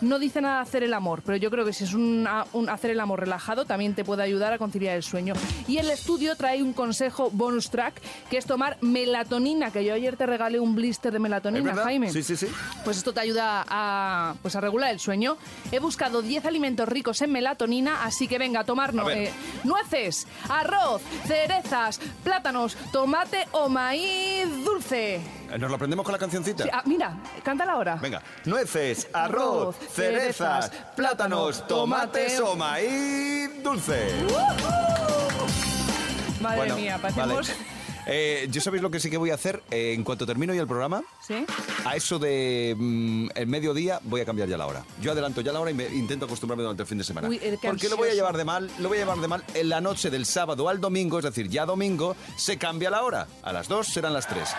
No 0.02 0.20
dice 0.20 0.42
nada 0.42 0.62
hacer 0.62 0.84
el 0.84 0.94
amor, 0.94 1.22
pero 1.26 1.38
yo 1.38 1.52
creo 1.52 1.66
que 1.66 1.74
si 1.74 1.84
es 1.84 1.94
un, 1.94 2.28
un 2.54 2.70
hacer 2.70 2.92
el 2.92 3.00
amor 3.00 3.20
relajado 3.20 3.66
también 3.66 3.96
te 3.96 4.04
puede 4.04 4.24
ayudar 4.24 4.54
a 4.54 4.58
conciliar 4.58 4.96
el 4.96 5.04
sueño. 5.04 5.34
Y 5.68 5.78
el 5.78 5.90
estudio 5.90 6.36
trae 6.36 6.64
un 6.64 6.74
consejo 6.74 7.30
bonus 7.32 7.70
track, 7.70 8.02
que 8.30 8.38
es 8.38 8.46
tomar 8.46 8.78
melatonina, 8.82 9.72
que 9.72 9.84
yo 9.84 9.94
ayer 9.94 10.16
te 10.16 10.26
regalé 10.26 10.60
un 10.60 10.76
blister 10.76 11.12
de 11.12 11.18
¿Es 11.18 11.22
melatonina? 11.22 11.76
Jaime. 11.76 12.12
Sí, 12.12 12.24
sí, 12.24 12.36
sí. 12.38 12.48
Pues 12.84 12.98
esto 12.98 13.14
te 13.14 13.20
ayuda 13.20 13.66
a, 13.68 14.36
pues 14.42 14.56
a 14.56 14.62
regular 14.62 14.92
el 14.92 15.00
sueño. 15.00 15.38
He 15.72 15.80
buscado 15.80 16.22
10 16.22 16.46
alimentos 16.46 16.88
ricos 16.88 17.22
en 17.22 17.32
melatonina, 17.32 18.04
así 18.04 18.28
que 18.28 18.38
venga 18.38 18.62
a 18.62 18.64
tomarnos 18.64 19.08
A 19.08 19.14
eh, 19.14 19.32
nueces, 19.64 20.28
arroz, 20.50 21.02
cerezas, 21.26 22.00
plátanos, 22.24 22.78
tomate 22.92 23.48
o 23.52 23.70
maíz 23.70 24.48
dulce. 24.64 25.39
¿Nos 25.58 25.70
lo 25.70 25.76
aprendemos 25.76 26.04
con 26.04 26.14
la 26.14 26.20
cancioncita? 26.20 26.64
Sí, 26.64 26.70
ah, 26.72 26.84
mira, 26.86 27.18
cántala 27.44 27.74
ahora. 27.74 27.96
Venga, 27.96 28.22
nueces, 28.46 29.08
arroz, 29.14 29.76
cerezas, 29.92 30.70
plátanos, 30.96 31.62
plátano, 31.62 31.68
tomates 31.68 32.38
tomate. 32.38 32.42
o 32.42 32.56
maíz 32.56 33.64
dulce. 33.64 34.14
Madre 36.42 36.58
Bueno, 36.58 36.76
mía, 36.76 37.00
vale. 37.16 37.36
Eh, 38.12 38.48
¿Yo 38.50 38.60
sabéis 38.60 38.82
lo 38.82 38.90
que 38.90 39.00
sí 39.00 39.10
que 39.10 39.18
voy 39.18 39.30
a 39.30 39.36
hacer? 39.36 39.62
Eh, 39.70 39.94
en 39.94 40.04
cuanto 40.04 40.26
termino 40.26 40.52
ya 40.54 40.62
el 40.62 40.68
programa, 40.68 41.04
¿Sí? 41.26 41.46
a 41.86 41.96
eso 41.96 42.18
de 42.18 42.76
mm, 42.78 43.28
el 43.36 43.46
mediodía 43.48 44.00
voy 44.04 44.22
a 44.22 44.26
cambiar 44.26 44.50
ya 44.50 44.58
la 44.58 44.66
hora. 44.66 44.84
Yo 45.00 45.12
adelanto 45.12 45.42
ya 45.42 45.52
la 45.54 45.60
hora 45.60 45.70
y 45.70 45.76
me 45.76 45.86
intento 45.90 46.26
acostumbrarme 46.26 46.64
durante 46.64 46.82
el 46.84 46.88
fin 46.88 46.98
de 46.98 47.04
semana. 47.04 47.28
Uy, 47.30 47.36
eh, 47.38 47.58
qué 47.62 47.68
Porque 47.68 47.88
lo 47.88 47.98
voy 47.98 48.08
a 48.08 48.12
ansioso. 48.12 48.16
llevar 48.16 48.38
de 48.38 48.46
mal, 48.46 48.72
lo 48.80 48.90
voy 48.90 48.98
a 48.98 49.02
llevar 49.02 49.20
de 49.20 49.28
mal 49.28 49.44
en 49.54 49.70
la 49.70 49.80
noche 49.80 50.10
del 50.10 50.26
sábado 50.26 50.68
al 50.70 50.82
domingo, 50.82 51.20
es 51.20 51.26
decir, 51.26 51.50
ya 51.50 51.66
domingo 51.68 52.16
se 52.36 52.58
cambia 52.58 52.90
la 52.90 53.04
hora. 53.04 53.28
A 53.44 53.54
las 53.54 53.68
2 53.68 53.86
serán 53.88 54.14
las 54.14 54.28
3. 54.28 54.50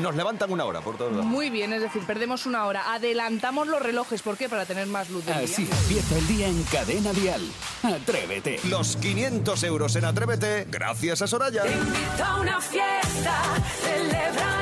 Nos 0.00 0.14
levantan 0.14 0.52
una 0.52 0.64
hora 0.64 0.80
por 0.80 0.96
todos 0.96 1.10
lados. 1.10 1.26
Muy 1.26 1.50
bien, 1.50 1.72
es 1.72 1.82
decir, 1.82 2.02
perdemos 2.06 2.46
una 2.46 2.66
hora. 2.66 2.92
Adelantamos 2.94 3.66
los 3.66 3.82
relojes. 3.82 4.22
¿Por 4.22 4.36
qué? 4.36 4.48
Para 4.48 4.64
tener 4.64 4.86
más 4.86 5.10
luz 5.10 5.24
del 5.26 5.34
día. 5.38 5.44
Así 5.44 5.68
empieza 5.70 6.18
el 6.18 6.26
día 6.28 6.46
en 6.46 6.62
Cadena 6.64 7.12
Dial. 7.12 7.42
Atrévete. 7.82 8.60
Los 8.68 8.96
500 8.96 9.62
euros 9.64 9.96
en 9.96 10.04
Atrévete, 10.04 10.66
gracias 10.70 11.20
a 11.22 11.26
Soraya. 11.26 11.62
Te 11.62 11.72
invito 11.72 12.24
a 12.24 12.40
una 12.40 12.60
fiesta, 12.60 12.91
celebra 13.82 14.48
la 14.56 14.61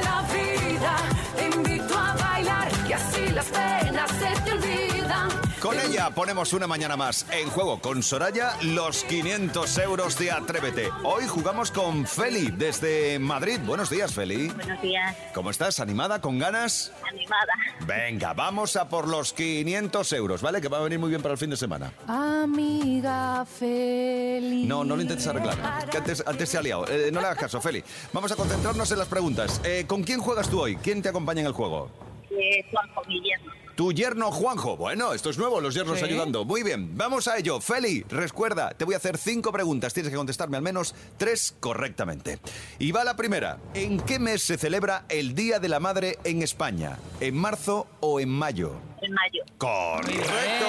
Con 5.70 5.78
ella 5.78 6.10
ponemos 6.10 6.52
una 6.52 6.66
mañana 6.66 6.96
más 6.96 7.24
en 7.30 7.48
juego 7.48 7.78
con 7.78 8.02
Soraya 8.02 8.56
los 8.60 9.04
500 9.04 9.78
euros 9.78 10.18
de 10.18 10.32
Atrévete. 10.32 10.90
Hoy 11.04 11.28
jugamos 11.28 11.70
con 11.70 12.08
Feli 12.08 12.50
desde 12.50 13.20
Madrid. 13.20 13.60
Buenos 13.64 13.88
días, 13.88 14.12
Feli. 14.12 14.48
Buenos 14.48 14.82
días, 14.82 15.16
¿Cómo 15.32 15.48
estás? 15.48 15.78
¿Animada? 15.78 16.20
¿Con 16.20 16.40
ganas? 16.40 16.92
animada. 17.08 17.52
Venga, 17.86 18.32
vamos 18.32 18.74
a 18.74 18.88
por 18.88 19.06
los 19.06 19.32
500 19.32 20.12
euros, 20.14 20.42
¿vale? 20.42 20.60
Que 20.60 20.66
va 20.66 20.78
a 20.78 20.82
venir 20.82 20.98
muy 20.98 21.08
bien 21.10 21.22
para 21.22 21.34
el 21.34 21.38
fin 21.38 21.50
de 21.50 21.56
semana. 21.56 21.92
Amiga 22.08 23.44
feliz. 23.46 24.66
No, 24.66 24.82
no 24.82 24.96
lo 24.96 25.02
intentes 25.02 25.28
arreglar. 25.28 25.88
Que 25.88 25.98
antes, 25.98 26.24
antes 26.26 26.48
se 26.48 26.58
ha 26.58 26.62
liado. 26.62 26.84
Eh, 26.88 27.10
no 27.12 27.20
le 27.20 27.26
hagas 27.28 27.38
caso, 27.38 27.60
Feli. 27.60 27.84
Vamos 28.12 28.32
a 28.32 28.34
concentrarnos 28.34 28.90
en 28.90 28.98
las 28.98 29.06
preguntas. 29.06 29.60
Eh, 29.62 29.84
¿Con 29.86 30.02
quién 30.02 30.18
juegas 30.18 30.50
tú 30.50 30.62
hoy? 30.62 30.74
¿Quién 30.74 31.00
te 31.00 31.10
acompaña 31.10 31.42
en 31.42 31.46
el 31.46 31.52
juego? 31.52 31.88
Eh, 32.28 32.64
Juanjo, 32.72 33.02
mi 33.06 33.22
yerno. 33.22 33.59
Tu 33.76 33.92
yerno 33.92 34.30
Juanjo. 34.30 34.76
Bueno, 34.76 35.12
esto 35.14 35.30
es 35.30 35.38
nuevo, 35.38 35.60
los 35.60 35.74
yernos 35.74 35.98
Sí. 35.98 36.04
ayudando. 36.04 36.44
Muy 36.44 36.62
bien, 36.62 36.96
vamos 36.96 37.28
a 37.28 37.38
ello. 37.38 37.60
Feli, 37.60 38.02
recuerda, 38.08 38.70
te 38.74 38.84
voy 38.84 38.94
a 38.94 38.98
hacer 38.98 39.16
cinco 39.16 39.52
preguntas. 39.52 39.94
Tienes 39.94 40.10
que 40.10 40.16
contestarme 40.16 40.56
al 40.56 40.62
menos 40.62 40.94
tres 41.16 41.54
correctamente. 41.60 42.38
Y 42.78 42.92
va 42.92 43.04
la 43.04 43.16
primera. 43.16 43.58
¿En 43.74 43.98
qué 44.00 44.18
mes 44.18 44.42
se 44.42 44.58
celebra 44.58 45.04
el 45.08 45.34
Día 45.34 45.60
de 45.60 45.68
la 45.68 45.80
Madre 45.80 46.18
en 46.24 46.42
España? 46.42 46.98
¿En 47.20 47.36
marzo 47.36 47.86
o 48.00 48.20
en 48.20 48.28
mayo? 48.28 48.72
En 49.00 49.12
mayo. 49.14 49.42
¡Correcto! 49.56 50.66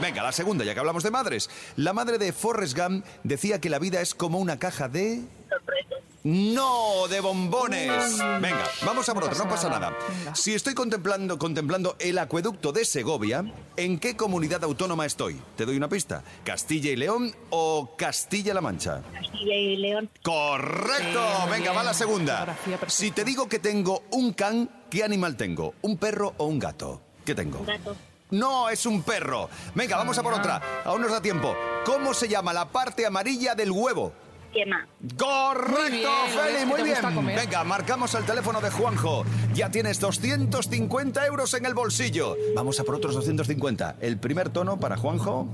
Venga, 0.00 0.22
la 0.22 0.32
segunda, 0.32 0.64
ya 0.64 0.74
que 0.74 0.80
hablamos 0.80 1.02
de 1.04 1.10
madres. 1.10 1.48
La 1.76 1.92
madre 1.92 2.18
de 2.18 2.32
Forrest 2.32 2.76
Gump 2.76 3.04
decía 3.22 3.60
que 3.60 3.70
la 3.70 3.78
vida 3.78 4.00
es 4.00 4.14
como 4.14 4.38
una 4.38 4.58
caja 4.58 4.88
de... 4.88 5.22
Sorpresas. 5.48 5.98
No, 6.28 7.06
de 7.06 7.20
bombones. 7.20 8.18
Venga, 8.18 8.64
vamos 8.84 9.08
a 9.08 9.14
por 9.14 9.22
otra, 9.22 9.38
no 9.38 9.48
pasa 9.48 9.68
nada. 9.68 9.96
Si 10.34 10.54
estoy 10.54 10.74
contemplando, 10.74 11.38
contemplando 11.38 11.94
el 12.00 12.18
acueducto 12.18 12.72
de 12.72 12.84
Segovia, 12.84 13.44
¿en 13.76 14.00
qué 14.00 14.16
comunidad 14.16 14.64
autónoma 14.64 15.06
estoy? 15.06 15.40
Te 15.54 15.64
doy 15.64 15.76
una 15.76 15.88
pista. 15.88 16.24
¿Castilla 16.42 16.90
y 16.90 16.96
León 16.96 17.32
o 17.50 17.94
Castilla-La 17.96 18.60
Mancha? 18.60 19.02
Castilla 19.12 19.54
y 19.54 19.76
León. 19.76 20.10
Correcto. 20.24 21.22
Venga, 21.48 21.70
va 21.70 21.84
la 21.84 21.94
segunda. 21.94 22.58
Si 22.88 23.12
te 23.12 23.22
digo 23.22 23.48
que 23.48 23.60
tengo 23.60 24.02
un 24.10 24.32
can, 24.32 24.68
¿qué 24.90 25.04
animal 25.04 25.36
tengo? 25.36 25.74
¿Un 25.82 25.96
perro 25.96 26.34
o 26.38 26.46
un 26.46 26.58
gato? 26.58 27.02
¿Qué 27.24 27.36
tengo? 27.36 27.60
Un 27.60 27.66
gato. 27.66 27.96
No, 28.32 28.68
es 28.68 28.84
un 28.84 29.04
perro. 29.04 29.48
Venga, 29.76 29.96
vamos 29.96 30.18
a 30.18 30.24
por 30.24 30.34
otra. 30.34 30.82
Aún 30.84 31.02
nos 31.02 31.12
da 31.12 31.22
tiempo. 31.22 31.54
¿Cómo 31.84 32.12
se 32.14 32.26
llama 32.26 32.52
la 32.52 32.68
parte 32.68 33.06
amarilla 33.06 33.54
del 33.54 33.70
huevo? 33.70 34.25
Quema. 34.56 34.86
Correcto, 35.18 35.76
Muy 35.84 35.90
bien, 35.90 36.30
Feli, 36.30 36.66
muy 36.66 36.82
bien. 36.82 37.36
Venga, 37.36 37.62
marcamos 37.62 38.14
el 38.14 38.24
teléfono 38.24 38.62
de 38.62 38.70
Juanjo. 38.70 39.24
Ya 39.52 39.70
tienes 39.70 40.00
250 40.00 41.26
euros 41.26 41.52
en 41.52 41.66
el 41.66 41.74
bolsillo. 41.74 42.34
Vamos 42.54 42.80
a 42.80 42.84
por 42.84 42.94
otros 42.94 43.14
250. 43.14 43.96
El 44.00 44.18
primer 44.18 44.48
tono 44.48 44.80
para 44.80 44.96
Juanjo. 44.96 45.46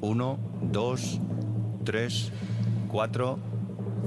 Uno, 0.00 0.38
dos, 0.62 1.18
tres, 1.84 2.30
cuatro, 2.88 3.40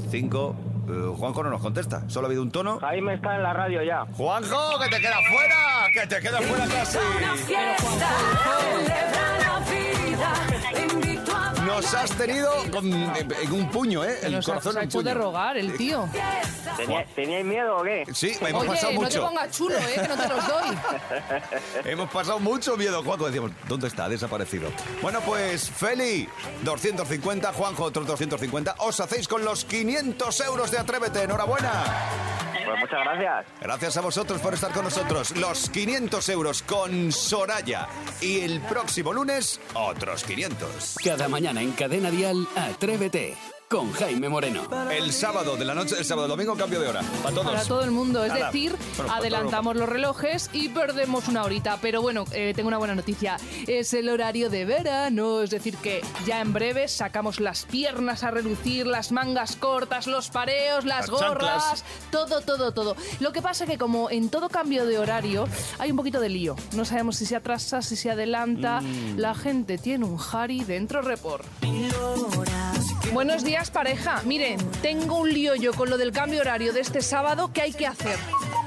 cinco. 0.10 0.56
Eh, 0.88 1.14
Juanjo 1.18 1.44
no 1.44 1.50
nos 1.50 1.62
contesta. 1.62 2.10
Solo 2.10 2.28
ha 2.28 2.30
habido 2.30 2.44
un 2.44 2.52
tono. 2.52 2.80
Jaime 2.80 3.16
está 3.16 3.36
en 3.36 3.44
la 3.44 3.54
radio 3.54 3.84
ya. 3.84 4.06
Juanjo, 4.14 4.80
que 4.80 4.90
te 4.90 5.02
queda 5.02 5.18
fuera, 5.30 5.88
que 5.94 6.08
te 6.08 6.22
queda 6.22 6.42
fuera 6.42 6.66
casi. 6.68 6.98
Una 6.98 7.36
fiesta, 7.36 8.10
Nos 11.76 11.94
has 11.94 12.12
tenido 12.12 12.52
con- 12.72 12.86
en 12.94 13.52
un 13.52 13.70
puño, 13.72 14.04
¿eh? 14.06 14.20
El 14.24 14.34
nos 14.34 14.46
ha, 14.48 14.52
corazón 14.52 14.74
se 14.74 14.80
ha 14.80 14.82
en 14.84 14.88
hecho 14.90 15.02
de 15.02 15.12
puño. 15.12 15.24
rogar 15.26 15.58
el 15.58 15.76
tío. 15.76 16.08
¿Tenía- 16.78 17.06
¿Teníais 17.16 17.46
miedo 17.46 17.78
o 17.78 17.84
qué? 17.84 18.06
Sí, 18.14 18.34
hemos 18.42 18.62
Oye, 18.62 18.70
pasado 18.70 18.94
no 18.94 19.00
te 19.00 19.06
mucho. 19.06 19.22
pongas 19.28 19.52
chulo, 19.58 19.78
¿eh? 19.78 19.96
Que 20.02 20.08
no 20.08 20.16
te 20.16 20.28
los 20.30 20.48
doy. 20.48 20.78
Hemos 21.92 22.10
pasado 22.12 22.40
mucho 22.40 22.78
miedo, 22.78 23.04
Juanjo. 23.04 23.26
Decíamos, 23.26 23.52
¿dónde 23.68 23.88
está? 23.88 24.06
Ha 24.06 24.10
desaparecido. 24.10 24.70
Bueno, 25.02 25.20
pues, 25.26 25.70
Feli, 25.70 26.30
250, 26.64 27.52
Juanjo, 27.54 27.84
otros 27.86 28.06
250. 28.08 28.76
Os 28.80 29.00
hacéis 29.00 29.28
con 29.28 29.44
los 29.44 29.66
500 29.66 30.40
euros 30.42 30.70
de 30.72 30.80
Atrévete. 30.80 31.24
Enhorabuena. 31.24 31.72
Pues 32.66 32.80
muchas 32.80 33.00
gracias. 33.04 33.46
Gracias 33.62 33.98
a 33.98 34.02
vosotros 34.02 34.42
por 34.42 34.54
estar 34.54 34.72
con 34.72 34.84
nosotros. 34.86 35.36
Los 35.38 35.70
500 35.70 36.30
euros 36.30 36.62
con 36.64 37.12
Soraya. 37.12 37.88
Y 38.22 38.42
el 38.42 38.62
próximo 38.62 39.14
lunes, 39.14 39.60
otros 39.74 40.24
500. 40.24 40.98
Cada 41.04 41.28
mañana 41.28 41.62
en 41.62 41.72
Cadena 41.72 42.12
Dial, 42.12 42.48
Atrévete. 42.56 43.53
Con 43.74 43.92
Jaime 43.94 44.30
Moreno. 44.30 44.68
El 44.92 45.12
sábado 45.12 45.58
de 45.58 45.66
la 45.66 45.74
noche, 45.74 45.96
el 45.98 46.06
sábado 46.06 46.28
domingo, 46.28 46.56
cambio 46.56 46.80
de 46.80 46.90
hora. 46.90 47.02
Para 47.24 47.34
todos. 47.34 47.48
Para 47.48 47.64
todo 47.66 47.82
el 47.82 47.90
mundo. 47.90 48.24
Es 48.24 48.32
Nada. 48.32 48.46
decir, 48.46 48.76
Bueno, 48.98 49.12
adelantamos 49.12 49.76
los 49.76 49.90
relojes 49.90 50.52
y 50.54 50.70
perdemos 50.70 51.28
una 51.28 51.44
horita. 51.44 51.80
Pero 51.82 52.00
bueno, 52.04 52.26
eh, 52.34 52.54
tengo 52.56 52.68
una 52.68 52.78
buena 52.78 52.94
noticia. 52.94 53.38
Es 53.66 53.96
el 53.96 54.10
horario 54.10 54.52
de 54.52 54.66
verano. 54.66 55.42
Es 55.42 55.50
decir, 55.50 55.76
que 55.78 56.02
ya 56.24 56.40
en 56.42 56.54
breve 56.54 56.88
sacamos 56.88 57.40
las 57.40 57.66
piernas 57.66 58.24
a 58.24 58.30
relucir, 58.30 58.86
las 58.86 59.12
mangas 59.12 59.56
cortas, 59.56 60.06
los 60.06 60.30
pareos, 60.30 60.86
las, 60.86 61.10
Las 61.10 61.10
gorras. 61.10 61.64
chanclas. 61.64 61.84
Todo, 62.12 62.42
todo, 62.42 62.74
todo. 62.74 62.96
Lo 63.22 63.32
que 63.34 63.42
pasa 63.42 63.66
que 63.66 63.80
como 63.80 64.12
en 64.12 64.30
todo 64.30 64.50
cambio 64.50 64.86
de 64.86 65.00
horario 65.00 65.48
hay 65.80 65.90
un 65.90 65.98
poquito 65.98 66.20
de 66.20 66.30
lío. 66.30 66.56
No 66.74 66.86
sabemos 66.86 67.16
si 67.16 67.26
se 67.26 67.36
atrasa, 67.36 67.82
si 67.82 67.96
se 67.96 68.12
adelanta. 68.12 68.82
Mm. 68.82 69.18
La 69.18 69.34
gente 69.34 69.80
tiene 69.80 70.06
un 70.06 70.20
Harry 70.32 70.64
dentro 70.64 71.02
report. 71.02 71.44
Buenos 73.14 73.44
días, 73.44 73.63
pareja. 73.70 74.22
Miren, 74.26 74.58
tengo 74.82 75.18
un 75.18 75.34
lío 75.34 75.56
yo 75.56 75.74
con 75.74 75.90
lo 75.90 75.98
del 75.98 76.12
cambio 76.12 76.42
horario 76.42 76.74
de 76.74 76.82
este 76.82 77.02
sábado. 77.02 77.52
¿Qué 77.54 77.62
hay 77.62 77.74
que 77.74 77.88
hacer? 77.88 78.18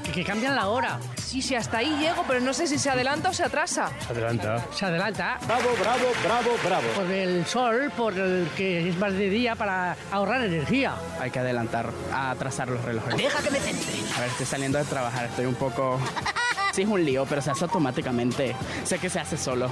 ¿Qué 0.03 0.11
que 0.17 0.23
cambian 0.23 0.55
la 0.55 0.67
hora. 0.69 0.99
Sí, 1.15 1.43
sí, 1.43 1.53
hasta 1.53 1.77
ahí 1.77 1.95
llego, 1.99 2.23
pero 2.27 2.39
no 2.39 2.51
sé 2.51 2.65
si 2.65 2.79
se 2.79 2.89
adelanta 2.89 3.29
o 3.29 3.33
se 3.33 3.43
atrasa. 3.43 3.91
Se 3.99 4.13
adelanta. 4.13 4.65
Se 4.73 4.85
adelanta. 4.85 5.37
Bravo, 5.45 5.69
bravo, 5.79 6.05
bravo, 6.23 6.49
bravo. 6.63 6.87
Por 6.95 7.11
el 7.11 7.45
sol, 7.45 7.91
por 7.95 8.17
el 8.17 8.49
que 8.57 8.89
es 8.89 8.97
más 8.97 9.13
de 9.13 9.29
día 9.29 9.55
para 9.55 9.95
ahorrar 10.11 10.43
energía. 10.43 10.95
Hay 11.19 11.29
que 11.29 11.37
adelantar, 11.37 11.91
a 12.11 12.31
atrasar 12.31 12.67
los 12.69 12.83
relojes. 12.83 13.15
Deja 13.15 13.43
que 13.43 13.51
me 13.51 13.59
centre. 13.59 13.93
A 14.15 14.21
ver, 14.21 14.29
estoy 14.29 14.45
saliendo 14.47 14.79
de 14.79 14.85
trabajar, 14.85 15.25
estoy 15.25 15.45
un 15.45 15.55
poco... 15.55 15.99
Sí, 16.77 16.83
es 16.83 16.89
un 16.89 17.03
lío, 17.03 17.25
pero 17.27 17.41
se 17.41 17.49
hace 17.49 17.63
automáticamente. 17.63 18.55
Sé 18.83 18.99
que 18.99 19.09
se 19.09 19.19
hace 19.19 19.35
solo. 19.35 19.67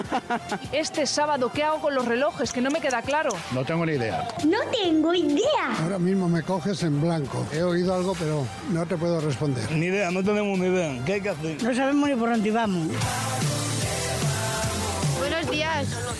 Este 0.72 1.04
sábado, 1.04 1.52
¿qué 1.52 1.62
hago 1.62 1.82
con 1.82 1.94
los 1.94 2.06
relojes? 2.06 2.50
Que 2.50 2.62
no 2.62 2.70
me 2.70 2.80
queda 2.80 3.02
claro. 3.02 3.28
No 3.52 3.62
tengo 3.62 3.84
ni 3.84 3.92
idea. 3.92 4.26
No 4.46 4.56
tengo 4.72 5.12
idea. 5.12 5.76
Ahora 5.82 5.98
mismo 5.98 6.30
me 6.30 6.42
coges 6.42 6.82
en 6.82 6.98
blanco. 6.98 7.46
He 7.52 7.62
oído 7.62 7.94
algo, 7.94 8.14
pero 8.18 8.46
no 8.70 8.86
te 8.86 8.96
puedo 8.96 9.20
responder. 9.20 9.70
Ni 9.72 9.86
idea, 9.88 10.10
no 10.10 10.24
tenemos 10.24 10.58
ni 10.58 10.68
idea. 10.68 11.04
¿Qué 11.04 11.12
hay 11.12 11.20
que 11.20 11.28
hacer? 11.28 11.62
No 11.62 11.74
sabemos 11.74 12.08
ni 12.08 12.16
por 12.16 12.30
dónde 12.30 12.50
vamos. 12.50 12.86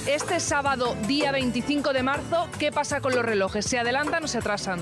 Este 0.07 0.41
sábado, 0.41 0.97
día 1.07 1.33
25 1.33 1.93
de 1.93 2.03
marzo, 2.03 2.49
¿qué 2.59 2.73
pasa 2.73 3.01
con 3.01 3.15
los 3.15 3.25
relojes? 3.25 3.67
¿Se 3.67 3.79
adelantan 3.79 4.25
o 4.25 4.27
se 4.27 4.39
atrasan? 4.39 4.81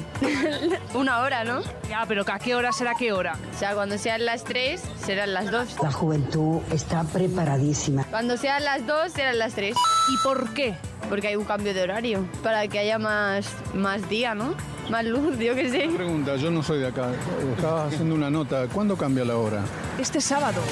Una 0.94 1.20
hora, 1.20 1.44
¿no? 1.44 1.62
Ya, 1.88 2.04
pero 2.06 2.22
¿a 2.26 2.38
qué 2.38 2.54
hora 2.54 2.72
será 2.72 2.94
qué 2.96 3.12
hora? 3.12 3.36
O 3.54 3.58
sea, 3.58 3.74
cuando 3.74 3.98
sean 3.98 4.24
las 4.24 4.44
3, 4.44 4.80
serán 5.04 5.34
las 5.34 5.50
2. 5.50 5.76
La 5.82 5.92
juventud 5.92 6.60
está 6.70 7.02
preparadísima. 7.02 8.04
Cuando 8.04 8.36
sean 8.36 8.64
las 8.64 8.86
2, 8.86 9.12
serán 9.12 9.38
las 9.38 9.54
3. 9.54 9.74
¿Y 9.74 10.16
por 10.22 10.54
qué? 10.54 10.76
Porque 11.08 11.28
hay 11.28 11.36
un 11.36 11.44
cambio 11.44 11.72
de 11.74 11.82
horario, 11.82 12.24
para 12.42 12.66
que 12.68 12.78
haya 12.78 12.98
más, 12.98 13.46
más 13.74 14.08
día, 14.08 14.34
¿no? 14.34 14.54
Más 14.90 15.04
luz, 15.04 15.38
yo 15.38 15.54
qué 15.54 15.68
sé. 15.68 15.88
Pregunta, 15.94 16.36
yo 16.36 16.50
no 16.50 16.62
soy 16.62 16.78
de 16.80 16.86
acá. 16.86 17.10
Estabas 17.56 17.92
haciendo 17.92 18.14
una 18.14 18.30
nota. 18.30 18.66
¿Cuándo 18.72 18.96
cambia 18.96 19.22
la 19.24 19.36
hora? 19.36 19.62
Este 19.98 20.18
sábado. 20.20 20.62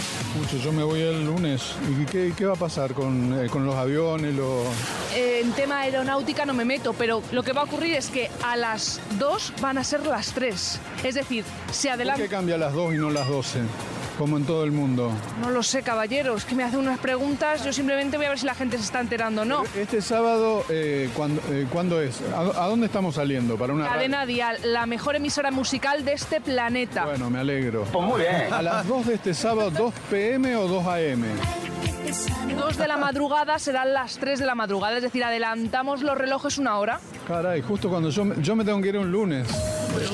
Mucho, 0.41 0.57
yo 0.57 0.73
me 0.73 0.83
voy 0.83 1.01
el 1.03 1.27
lunes. 1.27 1.75
¿Y 2.01 2.07
qué, 2.07 2.33
qué 2.35 2.47
va 2.47 2.55
a 2.55 2.57
pasar 2.57 2.95
con, 2.95 3.45
eh, 3.45 3.49
con 3.51 3.67
los 3.67 3.75
aviones? 3.75 4.35
Los... 4.35 4.65
Eh, 5.15 5.41
en 5.43 5.53
tema 5.53 5.81
aeronáutica 5.81 6.47
no 6.47 6.55
me 6.55 6.65
meto, 6.65 6.95
pero 6.95 7.23
lo 7.33 7.43
que 7.43 7.53
va 7.53 7.63
a 7.63 7.65
ocurrir 7.65 7.95
es 7.95 8.09
que 8.09 8.31
a 8.43 8.57
las 8.57 9.01
2 9.19 9.53
van 9.61 9.77
a 9.77 9.85
ser 9.85 10.07
las 10.07 10.33
3. 10.33 10.81
Es 11.05 11.15
decir, 11.15 11.45
se 11.71 11.89
¿Por 11.89 11.95
adelanta... 11.97 12.23
qué 12.23 12.29
cambia 12.29 12.55
a 12.55 12.59
las 12.59 12.73
2 12.73 12.95
y 12.95 12.97
no 12.97 13.11
las 13.11 13.29
12? 13.29 13.61
Como 14.19 14.39
en 14.39 14.45
todo 14.47 14.65
el 14.65 14.73
mundo. 14.73 15.13
No 15.43 15.51
lo 15.51 15.63
sé, 15.63 15.83
caballeros, 15.83 16.47
que 16.47 16.55
me 16.55 16.65
hacen 16.65 16.79
unas 16.79 16.99
preguntas, 16.99 17.63
yo 17.65 17.73
simplemente 17.73 18.17
voy 18.17 18.25
a 18.27 18.31
ver 18.31 18.39
si 18.39 18.47
la 18.47 18.55
gente 18.55 18.79
se 18.79 18.85
está 18.85 19.01
enterando 19.01 19.43
o 19.43 19.45
no. 19.45 19.63
Este 19.77 20.01
sábado, 20.01 20.65
eh, 20.71 21.11
¿cuándo, 21.15 21.43
eh, 21.51 21.67
¿cuándo 21.71 22.01
es? 22.01 22.23
¿A, 22.35 22.65
a 22.65 22.67
dónde 22.69 22.87
estamos 22.87 23.17
saliendo? 23.17 23.57
¿Para 23.59 23.75
una 23.75 23.85
radio? 23.85 23.97
Cadena 23.97 24.25
Dial, 24.25 24.57
la 24.65 24.87
mejor 24.87 25.17
emisora 25.17 25.51
musical 25.51 26.05
de 26.07 26.15
este 26.15 26.41
planeta. 26.41 27.05
Bueno, 27.05 27.29
me 27.29 27.41
alegro. 27.41 27.85
Pues 27.93 28.07
muy 28.07 28.21
bien. 28.23 28.51
¿A 28.53 28.63
las 28.63 28.87
2 28.89 29.07
de 29.07 29.15
este 29.15 29.35
sábado, 29.35 29.71
2 29.71 29.93
pm 30.11 30.57
o 30.57 30.67
2 30.67 30.87
am? 30.87 31.25
2 32.59 32.77
de 32.79 32.89
la 32.89 32.97
madrugada 32.97 33.59
serán 33.59 33.93
las 33.93 34.17
3 34.17 34.39
de 34.39 34.47
la 34.47 34.55
madrugada, 34.55 34.97
es 34.97 35.03
decir, 35.03 35.23
adelantamos 35.25 36.01
los 36.03 36.17
relojes 36.17 36.57
una 36.57 36.79
hora. 36.79 37.01
Caray, 37.29 37.61
justo 37.61 37.91
cuando 37.91 38.09
yo, 38.11 38.25
me- 38.25 38.41
yo 38.43 38.57
me 38.57 38.65
tengo 38.65 38.81
que 38.81 38.89
ir 38.89 38.97
un 38.97 39.11
lunes. 39.13 39.47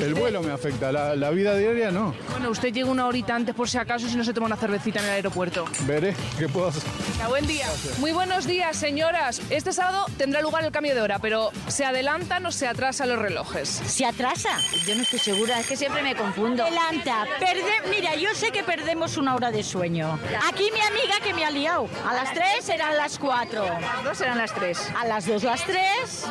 El 0.01 0.15
vuelo 0.15 0.43
me 0.43 0.53
afecta, 0.53 0.93
la, 0.93 1.17
la 1.17 1.31
vida 1.31 1.57
diaria 1.57 1.91
no. 1.91 2.15
Bueno, 2.31 2.51
usted 2.51 2.73
llega 2.73 2.89
una 2.89 3.07
horita 3.07 3.35
antes 3.35 3.55
por 3.55 3.69
si 3.69 3.79
acaso 3.79 4.09
si 4.09 4.17
no 4.17 4.25
se 4.25 4.33
toma 4.33 4.47
una 4.47 4.57
cervecita 4.57 5.01
en 5.01 5.07
el 5.07 5.11
aeropuerto. 5.13 5.65
Veré 5.87 6.15
qué 6.39 6.49
puedo 6.49 6.69
hacer. 6.69 6.83
Venga, 7.13 7.29
buen 7.29 7.47
día. 7.47 7.67
Muy 7.99 8.13
buenos 8.13 8.47
días, 8.47 8.77
señoras. 8.77 9.41
Este 9.51 9.73
sábado 9.73 10.07
tendrá 10.17 10.41
lugar 10.41 10.65
el 10.65 10.73
cambio 10.73 10.95
de 10.95 11.01
hora, 11.01 11.19
pero 11.19 11.51
¿se 11.69 11.85
adelantan 11.85 12.45
o 12.47 12.53
se 12.53 12.67
atrasan 12.67 13.09
los 13.09 13.19
relojes? 13.19 13.69
¿Se 13.69 14.05
atrasa? 14.07 14.59
Yo 14.87 14.95
no 14.95 15.03
estoy 15.03 15.19
segura, 15.19 15.59
es 15.61 15.67
que 15.67 15.77
siempre 15.77 16.03
me 16.03 16.15
confundo. 16.15 16.65
Adelanta, 16.65 17.27
perde... 17.39 17.63
Mira, 17.91 18.15
yo 18.17 18.35
sé 18.35 18.51
que 18.51 18.63
perdemos 18.63 19.17
una 19.17 19.35
hora 19.35 19.51
de 19.51 19.63
sueño. 19.63 20.19
Aquí 20.49 20.71
mi 20.73 20.81
amiga 20.81 21.15
que 21.23 21.35
me 21.35 21.45
ha 21.45 21.51
liado. 21.51 21.89
A 22.09 22.15
las 22.15 22.33
3 22.33 22.45
serán 22.63 22.97
las 22.97 23.19
4. 23.19 23.63
A 23.63 23.81
las 23.81 24.05
2 24.05 24.19
serán 24.19 24.39
las 24.39 24.55
3. 24.55 24.79
A 25.01 25.07
las 25.07 25.27
2 25.27 25.43
las 25.43 25.65
3. 25.65 25.81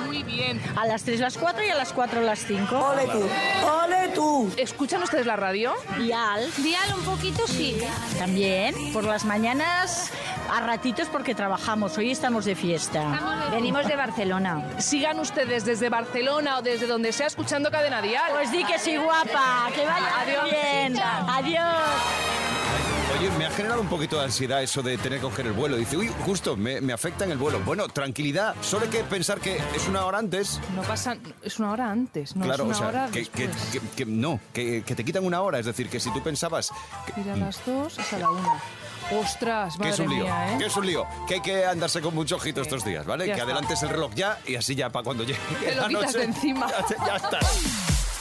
Muy 0.06 0.24
bien. 0.24 0.62
A 0.76 0.86
las 0.86 1.04
3 1.04 1.20
las 1.20 1.38
4 1.38 1.64
y 1.66 1.70
a 1.70 1.76
las 1.76 1.94
4 1.94 2.22
las 2.22 2.40
5. 2.46 2.76
¡Ole 2.78 3.06
tú! 3.08 3.28
¡Ole 3.84 4.10
tú! 4.16 4.52
¿Escuchan 4.58 5.04
ustedes 5.04 5.26
la 5.26 5.36
radio? 5.36 5.74
Dial. 5.98 6.50
Dial 6.58 6.94
un 6.98 7.04
poquito 7.04 7.46
sí. 7.48 7.78
También, 8.18 8.76
por 8.94 9.04
las 9.04 9.26
mañanas, 9.26 10.12
a 10.52 10.62
ratitos 10.62 11.08
porque 11.10 11.36
trabajamos. 11.36 11.98
Hoy 11.98 12.12
estamos 12.12 12.46
de 12.46 12.56
fiesta. 12.56 13.48
Venimos 13.52 13.88
de 13.88 13.96
Barcelona. 13.96 14.64
Sigan 14.80 15.20
ustedes 15.20 15.66
desde 15.66 15.90
Barcelona 15.90 16.58
o 16.60 16.62
desde 16.62 16.88
donde 16.88 17.12
sea 17.14 17.28
escuchando 17.28 17.70
Cadena 17.72 18.02
Dial. 18.02 18.32
Pues 18.32 18.52
di 18.52 18.64
que 18.64 18.80
sí, 18.80 18.98
guapa. 18.98 19.70
Que 19.76 19.86
vaya 19.86 20.20
Adiós. 20.22 20.50
bien. 20.52 21.00
Adiós. 21.28 22.31
Oye, 23.22 23.30
me 23.38 23.46
ha 23.46 23.52
generado 23.52 23.82
un 23.82 23.88
poquito 23.88 24.18
de 24.18 24.24
ansiedad 24.26 24.64
eso 24.64 24.82
de 24.82 24.98
tener 24.98 25.20
que 25.20 25.26
coger 25.26 25.46
el 25.46 25.54
vuelo. 25.54 25.78
Dice, 25.78 25.96
uy, 25.96 26.10
justo, 26.26 26.58
me, 26.58 26.82
me 26.82 26.92
afecta 26.92 27.24
en 27.24 27.32
el 27.32 27.38
vuelo. 27.38 27.60
Bueno, 27.60 27.88
tranquilidad, 27.88 28.56
solo 28.62 28.86
hay 28.86 28.90
que 28.90 29.04
pensar 29.04 29.40
que 29.40 29.58
es 29.76 29.88
una 29.88 30.06
hora 30.06 30.18
antes. 30.18 30.60
No 30.76 30.82
pasa, 30.82 31.16
es 31.44 31.60
una 31.60 31.72
hora 31.72 31.92
antes, 31.92 32.36
no 32.36 32.46
claro, 32.46 32.64
es 32.64 32.68
una 32.70 32.76
o 32.76 32.80
sea, 32.80 32.88
hora 32.88 33.10
que, 33.12 33.26
que- 33.28 33.50
que- 33.72 33.82
que 33.96 34.06
no, 34.08 34.40
que, 34.52 34.82
que 34.84 34.96
te 34.96 35.06
quitan 35.06 35.24
una 35.24 35.40
hora. 35.42 35.60
Es 35.60 35.68
decir, 35.68 35.88
que 35.88 36.00
si 36.00 36.12
tú 36.12 36.24
pensabas 36.24 36.72
que, 37.14 37.22
Ir 37.22 37.30
a 37.30 37.36
las 37.36 37.64
dos 37.64 38.00
es 38.00 38.12
a 38.14 38.18
la 38.18 38.32
una. 38.32 38.60
Ostras, 39.20 39.74
que 39.74 39.80
madre 39.80 39.92
es 39.94 40.00
un 40.00 40.10
lío, 40.10 40.24
mía, 40.24 40.54
¿eh? 40.54 40.58
que 40.58 40.66
es 40.68 40.78
un 40.78 40.86
lío, 40.86 41.06
que 41.28 41.34
hay 41.36 41.42
que 41.42 41.66
andarse 41.66 42.00
con 42.02 42.16
mucho 42.16 42.38
ojito 42.38 42.62
estos 42.62 42.86
días, 42.86 43.06
¿vale? 43.06 43.28
Ya 43.28 43.34
que 43.34 43.40
está. 43.42 43.52
adelantes 43.52 43.84
el 43.84 43.90
reloj 43.90 44.14
ya 44.16 44.40
y 44.48 44.56
así 44.56 44.74
ya 44.74 44.90
para 44.90 45.04
cuando 45.04 45.24
llegue 45.26 45.38
Te 45.60 45.76
lo 45.76 45.82
la 45.82 45.88
quitas 45.90 46.06
noche. 46.06 46.18
de 46.20 46.24
encima. 46.24 46.68
Ya, 46.72 46.86
te- 46.86 46.96
ya 47.06 47.16
está. 47.18 47.40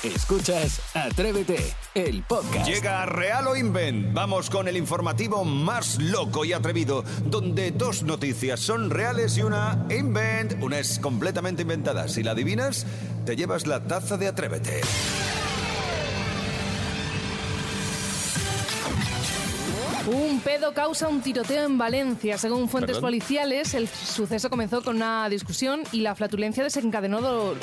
Escuchas 0.02 0.80
Atrévete, 0.94 1.58
el 1.94 2.22
podcast. 2.22 2.66
Llega 2.66 3.04
Real 3.04 3.46
o 3.48 3.56
Invent. 3.56 4.14
Vamos 4.14 4.48
con 4.48 4.66
el 4.66 4.78
informativo 4.78 5.44
más 5.44 5.98
loco 5.98 6.46
y 6.46 6.54
atrevido, 6.54 7.04
donde 7.26 7.70
dos 7.70 8.02
noticias 8.02 8.60
son 8.60 8.88
reales 8.88 9.36
y 9.36 9.42
una 9.42 9.86
invent. 9.90 10.54
Una 10.62 10.78
es 10.78 10.98
completamente 11.00 11.62
inventada. 11.62 12.08
Si 12.08 12.22
la 12.22 12.30
adivinas, 12.30 12.86
te 13.26 13.36
llevas 13.36 13.66
la 13.66 13.84
taza 13.84 14.16
de 14.16 14.28
Atrévete. 14.28 14.80
Un 20.12 20.40
pedo 20.40 20.74
causa 20.74 21.06
un 21.08 21.20
tiroteo 21.20 21.64
en 21.64 21.78
Valencia. 21.78 22.36
Según 22.36 22.68
fuentes 22.68 22.96
¿Perdón? 22.96 23.02
policiales, 23.08 23.74
el 23.74 23.86
suceso 23.86 24.50
comenzó 24.50 24.82
con 24.82 24.96
una 24.96 25.28
discusión 25.28 25.82
y 25.92 26.00
la 26.00 26.14
flatulencia 26.16 26.64
desencadenó, 26.64 27.20
do- 27.20 27.54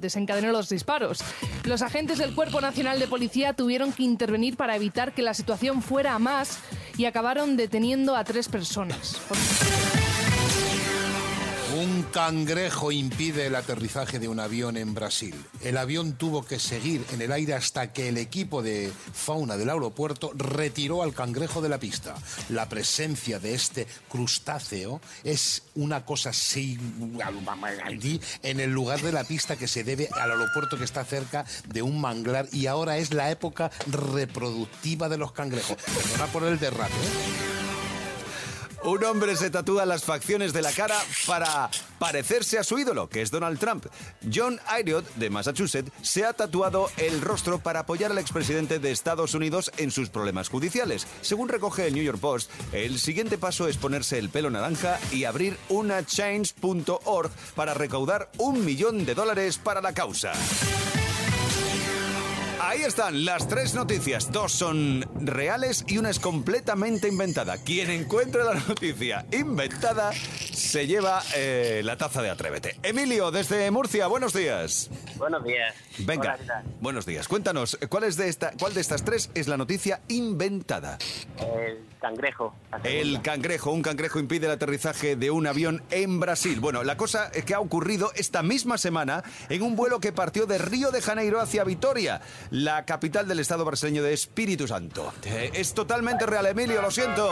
desencadenó 0.00 0.52
los 0.52 0.68
disparos. 0.70 1.20
Los 1.64 1.82
agentes 1.82 2.18
del 2.18 2.34
Cuerpo 2.34 2.60
Nacional 2.60 2.98
de 2.98 3.08
Policía 3.08 3.52
tuvieron 3.52 3.92
que 3.92 4.04
intervenir 4.04 4.56
para 4.56 4.74
evitar 4.76 5.12
que 5.12 5.22
la 5.22 5.34
situación 5.34 5.82
fuera 5.82 6.14
a 6.14 6.18
más 6.18 6.58
y 6.96 7.04
acabaron 7.04 7.56
deteniendo 7.56 8.16
a 8.16 8.24
tres 8.24 8.48
personas. 8.48 9.20
Un 11.82 12.04
cangrejo 12.12 12.92
impide 12.92 13.46
el 13.46 13.56
aterrizaje 13.56 14.20
de 14.20 14.28
un 14.28 14.38
avión 14.38 14.76
en 14.76 14.94
Brasil. 14.94 15.34
El 15.62 15.76
avión 15.76 16.12
tuvo 16.12 16.46
que 16.46 16.60
seguir 16.60 17.04
en 17.12 17.20
el 17.22 17.32
aire 17.32 17.54
hasta 17.54 17.92
que 17.92 18.08
el 18.08 18.18
equipo 18.18 18.62
de 18.62 18.92
fauna 19.12 19.56
del 19.56 19.68
aeropuerto 19.68 20.30
retiró 20.32 21.02
al 21.02 21.12
cangrejo 21.12 21.60
de 21.60 21.68
la 21.68 21.80
pista. 21.80 22.14
La 22.50 22.68
presencia 22.68 23.40
de 23.40 23.54
este 23.54 23.88
crustáceo 24.08 25.00
es 25.24 25.64
una 25.74 26.04
cosa 26.04 26.30
así 26.30 26.78
en 28.44 28.60
el 28.60 28.70
lugar 28.70 29.00
de 29.00 29.10
la 29.10 29.24
pista 29.24 29.56
que 29.56 29.66
se 29.66 29.82
debe 29.82 30.08
al 30.12 30.30
aeropuerto 30.30 30.78
que 30.78 30.84
está 30.84 31.04
cerca 31.04 31.44
de 31.66 31.82
un 31.82 32.00
manglar 32.00 32.46
y 32.52 32.66
ahora 32.66 32.98
es 32.98 33.12
la 33.12 33.32
época 33.32 33.72
reproductiva 33.88 35.08
de 35.08 35.18
los 35.18 35.32
cangrejos. 35.32 35.76
Perdona 35.78 36.26
por 36.26 36.44
el 36.44 36.60
derrape. 36.60 36.92
¿eh? 36.92 37.51
Un 38.84 39.04
hombre 39.04 39.36
se 39.36 39.48
tatúa 39.48 39.86
las 39.86 40.02
facciones 40.02 40.52
de 40.52 40.60
la 40.60 40.72
cara 40.72 40.96
para 41.26 41.70
parecerse 42.00 42.58
a 42.58 42.64
su 42.64 42.80
ídolo, 42.80 43.08
que 43.08 43.22
es 43.22 43.30
Donald 43.30 43.60
Trump. 43.60 43.86
John 44.32 44.58
Ayriot, 44.66 45.14
de 45.14 45.30
Massachusetts, 45.30 45.92
se 46.02 46.24
ha 46.24 46.32
tatuado 46.32 46.90
el 46.96 47.20
rostro 47.20 47.60
para 47.60 47.80
apoyar 47.80 48.10
al 48.10 48.18
expresidente 48.18 48.80
de 48.80 48.90
Estados 48.90 49.34
Unidos 49.34 49.70
en 49.76 49.92
sus 49.92 50.10
problemas 50.10 50.48
judiciales. 50.48 51.06
Según 51.20 51.48
recoge 51.48 51.86
el 51.86 51.94
New 51.94 52.02
York 52.02 52.18
Post, 52.18 52.50
el 52.72 52.98
siguiente 52.98 53.38
paso 53.38 53.68
es 53.68 53.76
ponerse 53.76 54.18
el 54.18 54.30
pelo 54.30 54.50
naranja 54.50 54.98
y 55.12 55.24
abrir 55.24 55.56
una 55.68 56.04
change.org 56.04 57.30
para 57.54 57.74
recaudar 57.74 58.32
un 58.38 58.64
millón 58.64 59.06
de 59.06 59.14
dólares 59.14 59.58
para 59.58 59.80
la 59.80 59.94
causa. 59.94 60.32
Ahí 62.64 62.82
están 62.82 63.24
las 63.24 63.48
tres 63.48 63.74
noticias. 63.74 64.30
Dos 64.30 64.52
son 64.52 65.04
reales 65.20 65.84
y 65.88 65.98
una 65.98 66.10
es 66.10 66.20
completamente 66.20 67.08
inventada. 67.08 67.56
Quien 67.58 67.90
encuentre 67.90 68.44
la 68.44 68.54
noticia 68.54 69.26
inventada 69.32 70.12
se 70.12 70.86
lleva 70.86 71.20
eh, 71.34 71.82
la 71.84 71.96
taza 71.96 72.22
de 72.22 72.30
Atrévete. 72.30 72.76
Emilio, 72.84 73.32
desde 73.32 73.68
Murcia, 73.72 74.06
buenos 74.06 74.32
días. 74.32 74.90
Buenos 75.16 75.42
días. 75.42 75.74
Venga, 75.98 76.38
buenos 76.80 77.04
días. 77.04 77.26
Cuéntanos, 77.26 77.76
¿cuál, 77.88 78.04
es 78.04 78.16
de 78.16 78.28
esta, 78.28 78.52
¿cuál 78.56 78.74
de 78.74 78.80
estas 78.80 79.04
tres 79.04 79.30
es 79.34 79.48
la 79.48 79.56
noticia 79.56 80.00
inventada? 80.06 80.98
El 81.40 81.80
cangrejo. 82.00 82.54
El 82.84 83.22
cangrejo, 83.22 83.70
un 83.70 83.82
cangrejo 83.82 84.18
impide 84.18 84.46
el 84.46 84.52
aterrizaje 84.52 85.16
de 85.16 85.30
un 85.30 85.46
avión 85.46 85.82
en 85.90 86.20
Brasil. 86.20 86.60
Bueno, 86.60 86.82
la 86.84 86.96
cosa 86.96 87.28
es 87.34 87.44
que 87.44 87.54
ha 87.54 87.60
ocurrido 87.60 88.12
esta 88.14 88.42
misma 88.42 88.78
semana 88.78 89.22
en 89.48 89.62
un 89.62 89.76
vuelo 89.76 90.00
que 90.00 90.12
partió 90.12 90.46
de 90.46 90.58
Río 90.58 90.90
de 90.90 91.02
Janeiro 91.02 91.40
hacia 91.40 91.64
Vitoria. 91.64 92.20
La 92.52 92.84
capital 92.84 93.26
del 93.26 93.40
estado 93.40 93.64
brasileño 93.64 94.02
de 94.02 94.12
Espíritu 94.12 94.68
Santo. 94.68 95.12
Eh, 95.24 95.50
Es 95.54 95.72
totalmente 95.72 96.26
real, 96.26 96.44
Emilio, 96.46 96.82
lo 96.82 96.90
siento. 96.90 97.30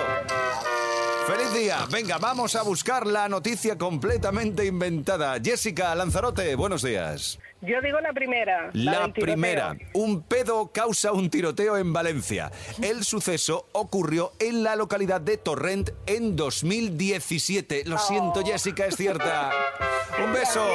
¡Feliz 1.31 1.55
día! 1.55 1.87
Venga, 1.89 2.19
vamos 2.19 2.57
a 2.57 2.65
buscar 2.65 3.07
la 3.07 3.29
noticia 3.29 3.79
completamente 3.79 4.67
inventada. 4.67 5.39
Jessica 5.41 5.95
Lanzarote, 5.95 6.57
buenos 6.57 6.83
días. 6.83 7.39
Yo 7.61 7.81
digo 7.81 8.01
la 8.01 8.13
primera. 8.13 8.71
La 8.73 9.13
primera, 9.13 9.77
un 9.93 10.23
pedo 10.23 10.73
causa 10.73 11.13
un 11.13 11.31
tiroteo 11.31 11.77
en 11.77 11.93
Valencia. 11.93 12.51
El 12.83 13.05
suceso 13.05 13.69
ocurrió 13.71 14.33
en 14.41 14.65
la 14.65 14.75
localidad 14.75 15.21
de 15.21 15.37
Torrent 15.37 15.91
en 16.07 16.35
2017. 16.35 17.85
Lo 17.85 17.99
siento, 17.99 18.45
Jessica, 18.45 18.87
es 18.87 18.97
cierta. 18.97 19.53
Un 20.25 20.33
beso, 20.33 20.67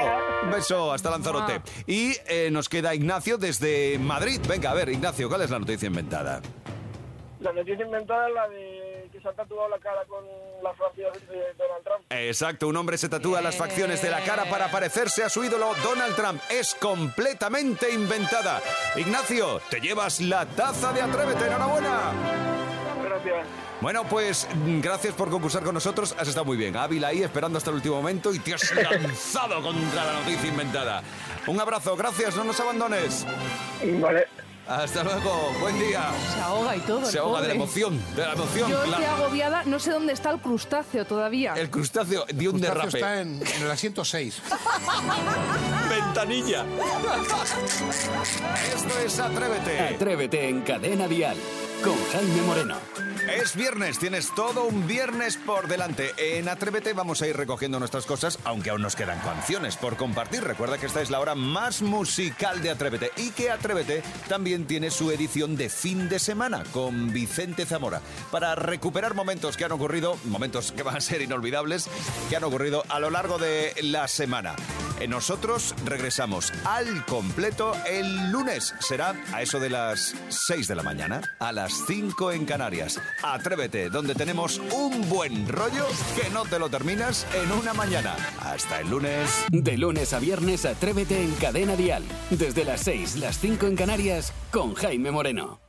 un 0.44 0.52
beso, 0.52 0.94
hasta 0.94 1.12
Lanzarote. 1.12 1.60
Y 1.86 2.14
eh, 2.28 2.50
nos 2.50 2.70
queda 2.70 2.96
Ignacio 2.96 3.38
desde 3.38 4.00
Madrid. 4.00 4.40
Venga, 4.48 4.72
a 4.72 4.74
ver, 4.74 4.88
Ignacio, 4.88 5.28
¿cuál 5.28 5.42
es 5.42 5.50
la 5.50 5.60
noticia 5.60 5.88
inventada? 5.88 6.42
La 7.42 7.52
noticia 7.52 7.86
inventada 7.86 8.30
es 8.30 8.34
la 8.34 8.48
de 8.48 8.75
que 9.16 9.22
se 9.22 9.30
ha 9.30 9.34
tatuado 9.34 9.70
la 9.70 9.80
cara 9.80 10.04
con 10.06 10.26
las 10.62 10.78
facciones 10.78 11.26
de 11.30 11.54
Donald 11.58 11.84
Trump. 11.86 12.06
Exacto, 12.10 12.68
un 12.68 12.76
hombre 12.76 12.98
se 12.98 13.08
tatúa 13.08 13.42
las 13.42 13.56
facciones 13.56 14.02
de 14.02 14.10
la 14.10 14.22
cara 14.26 14.44
para 14.50 14.70
parecerse 14.70 15.24
a 15.24 15.30
su 15.30 15.44
ídolo 15.44 15.72
Donald 15.84 16.16
Trump. 16.16 16.42
Es 16.50 16.76
completamente 16.76 17.92
inventada. 17.94 18.62
Ignacio, 18.98 19.62
te 19.70 19.80
llevas 19.80 20.20
la 20.20 20.46
taza 20.46 20.92
de 20.92 21.02
Atrévete, 21.02 21.46
enhorabuena. 21.46 22.12
Gracias. 23.04 23.48
Bueno, 23.80 24.04
pues 24.04 24.48
gracias 24.82 25.14
por 25.14 25.30
concursar 25.30 25.64
con 25.64 25.74
nosotros. 25.74 26.14
Has 26.20 26.28
estado 26.28 26.46
muy 26.46 26.58
bien. 26.58 26.76
Ávila 26.76 27.10
ahí 27.10 27.24
esperando 27.24 27.58
hasta 27.58 27.70
el 27.70 27.78
último 27.78 27.96
momento 27.96 28.34
y 28.34 28.40
te 28.40 28.54
has 28.54 28.76
lanzado 28.76 29.62
contra 29.62 30.06
la 30.06 30.14
noticia 30.14 30.50
inventada. 30.50 31.04
Un 31.48 31.60
abrazo, 31.60 31.96
gracias, 31.96 32.36
no 32.36 32.44
nos 32.44 32.60
abandones. 32.60 33.26
Vale. 34.02 34.45
Hasta 34.68 35.04
luego, 35.04 35.54
buen 35.60 35.78
día. 35.78 36.10
Se 36.34 36.42
ahoga 36.42 36.76
y 36.76 36.80
todo. 36.82 37.06
Se 37.06 37.18
el 37.18 37.24
ahoga 37.24 37.42
de 37.42 37.48
la 37.50 37.54
emoción, 37.54 38.02
de 38.16 38.22
la 38.24 38.34
emoción. 38.34 38.70
Yo 38.72 38.82
claro. 38.84 39.04
estoy 39.04 39.06
agobiada, 39.06 39.64
no 39.66 39.80
sé 39.80 39.92
dónde 39.92 40.14
está 40.14 40.32
el 40.32 40.40
crustáceo 40.40 41.06
todavía. 41.06 41.54
El 41.54 41.70
crustáceo 41.70 42.26
dio 42.34 42.52
un 42.52 42.60
Crustáceo 42.60 42.82
derrape. 42.92 42.98
está 42.98 43.22
en, 43.22 43.42
en 43.58 43.64
el 43.64 43.72
asiento 43.72 44.04
6. 44.04 44.42
Ventanilla. 45.90 46.66
Esto 48.76 49.00
es 49.06 49.20
Atrévete. 49.20 49.80
Atrévete 49.96 50.50
en 50.50 50.62
Cadena 50.62 51.08
Dial 51.08 51.38
con 51.84 51.96
Jaime 52.12 52.42
Moreno. 52.42 52.76
Es 53.32 53.56
viernes, 53.56 53.98
tienes 54.00 54.34
todo 54.36 54.64
un 54.66 54.88
viernes 54.88 55.38
por 55.38 55.68
delante. 55.68 56.14
En 56.18 56.48
Atrévete 56.48 56.94
vamos 56.94 57.22
a 57.22 57.28
ir 57.28 57.36
recogiendo 57.36 57.80
nuestras 57.80 58.06
cosas, 58.06 58.40
aunque 58.44 58.70
aún 58.70 58.82
nos 58.82 58.96
quedan 58.96 59.20
canciones 59.20 59.78
por 59.78 59.98
compartir. 59.98 60.44
Recuerda 60.44 60.78
que 60.78 60.86
esta 60.86 61.02
es 61.02 61.10
la 61.10 61.20
hora 61.20 61.36
más 61.36 61.82
musical 61.82 62.62
de 62.62 62.70
Atrévete 62.70 63.12
y 63.18 63.32
que 63.32 63.52
Atrévete 63.52 64.04
también 64.28 64.66
tiene 64.66 64.92
su 64.92 65.12
edición 65.12 65.56
de 65.56 65.70
fin 65.70 66.08
de 66.08 66.20
semana 66.20 66.64
con 66.72 67.12
Vicente 67.12 67.66
Zamora 67.66 68.02
para 68.32 68.56
recuperar 68.56 69.16
momentos 69.16 69.58
que 69.58 69.66
han 69.66 69.72
ocurrido, 69.72 70.18
momentos 70.26 70.72
que 70.72 70.84
van 70.84 70.98
a 70.98 71.02
ser 71.02 71.22
inolvidables, 71.22 71.90
que 72.30 72.36
han 72.36 72.44
ocurrido 72.44 72.84
a 72.90 73.00
lo 73.00 73.10
largo 73.10 73.38
de 73.38 73.74
la 73.82 74.08
semana. 74.08 74.56
Eh, 75.00 75.08
Nosotros 75.08 75.76
regresamos 75.86 76.54
al 76.64 77.06
completo 77.06 77.76
el 77.86 78.32
lunes. 78.32 78.74
Será 78.80 79.14
a 79.34 79.42
eso 79.42 79.60
de 79.60 79.70
las 79.70 80.16
6 80.30 80.68
de 80.68 80.76
la 80.76 80.84
mañana, 80.84 81.22
a 81.40 81.52
las 81.52 81.74
5 81.88 82.32
en 82.32 82.46
Canarias. 82.46 83.00
Atrévete, 83.24 83.90
donde 83.90 84.16
tenemos 84.16 84.60
un 84.72 85.10
buen 85.10 85.48
rollo 85.48 85.86
que 86.16 86.30
no 86.30 86.44
te 86.46 86.60
lo 86.60 86.70
terminas 86.70 87.26
en 87.34 87.52
una 87.52 87.74
mañana. 87.74 88.16
Hasta 88.40 88.82
el 88.82 88.90
lunes. 88.90 89.46
De 89.50 89.78
lunes 89.78 90.14
a 90.14 90.20
viernes, 90.20 90.66
Atrévete 90.66 91.22
en 91.22 91.32
Cadena 91.36 91.76
Dial. 91.76 92.04
Desde 92.30 92.66
las 92.66 92.82
6, 92.82 93.18
las 93.18 93.40
5 93.40 93.68
en 93.68 93.76
Canarias 93.76 94.34
con 94.52 94.74
Jaime 94.76 95.12
Moreno. 95.12 95.65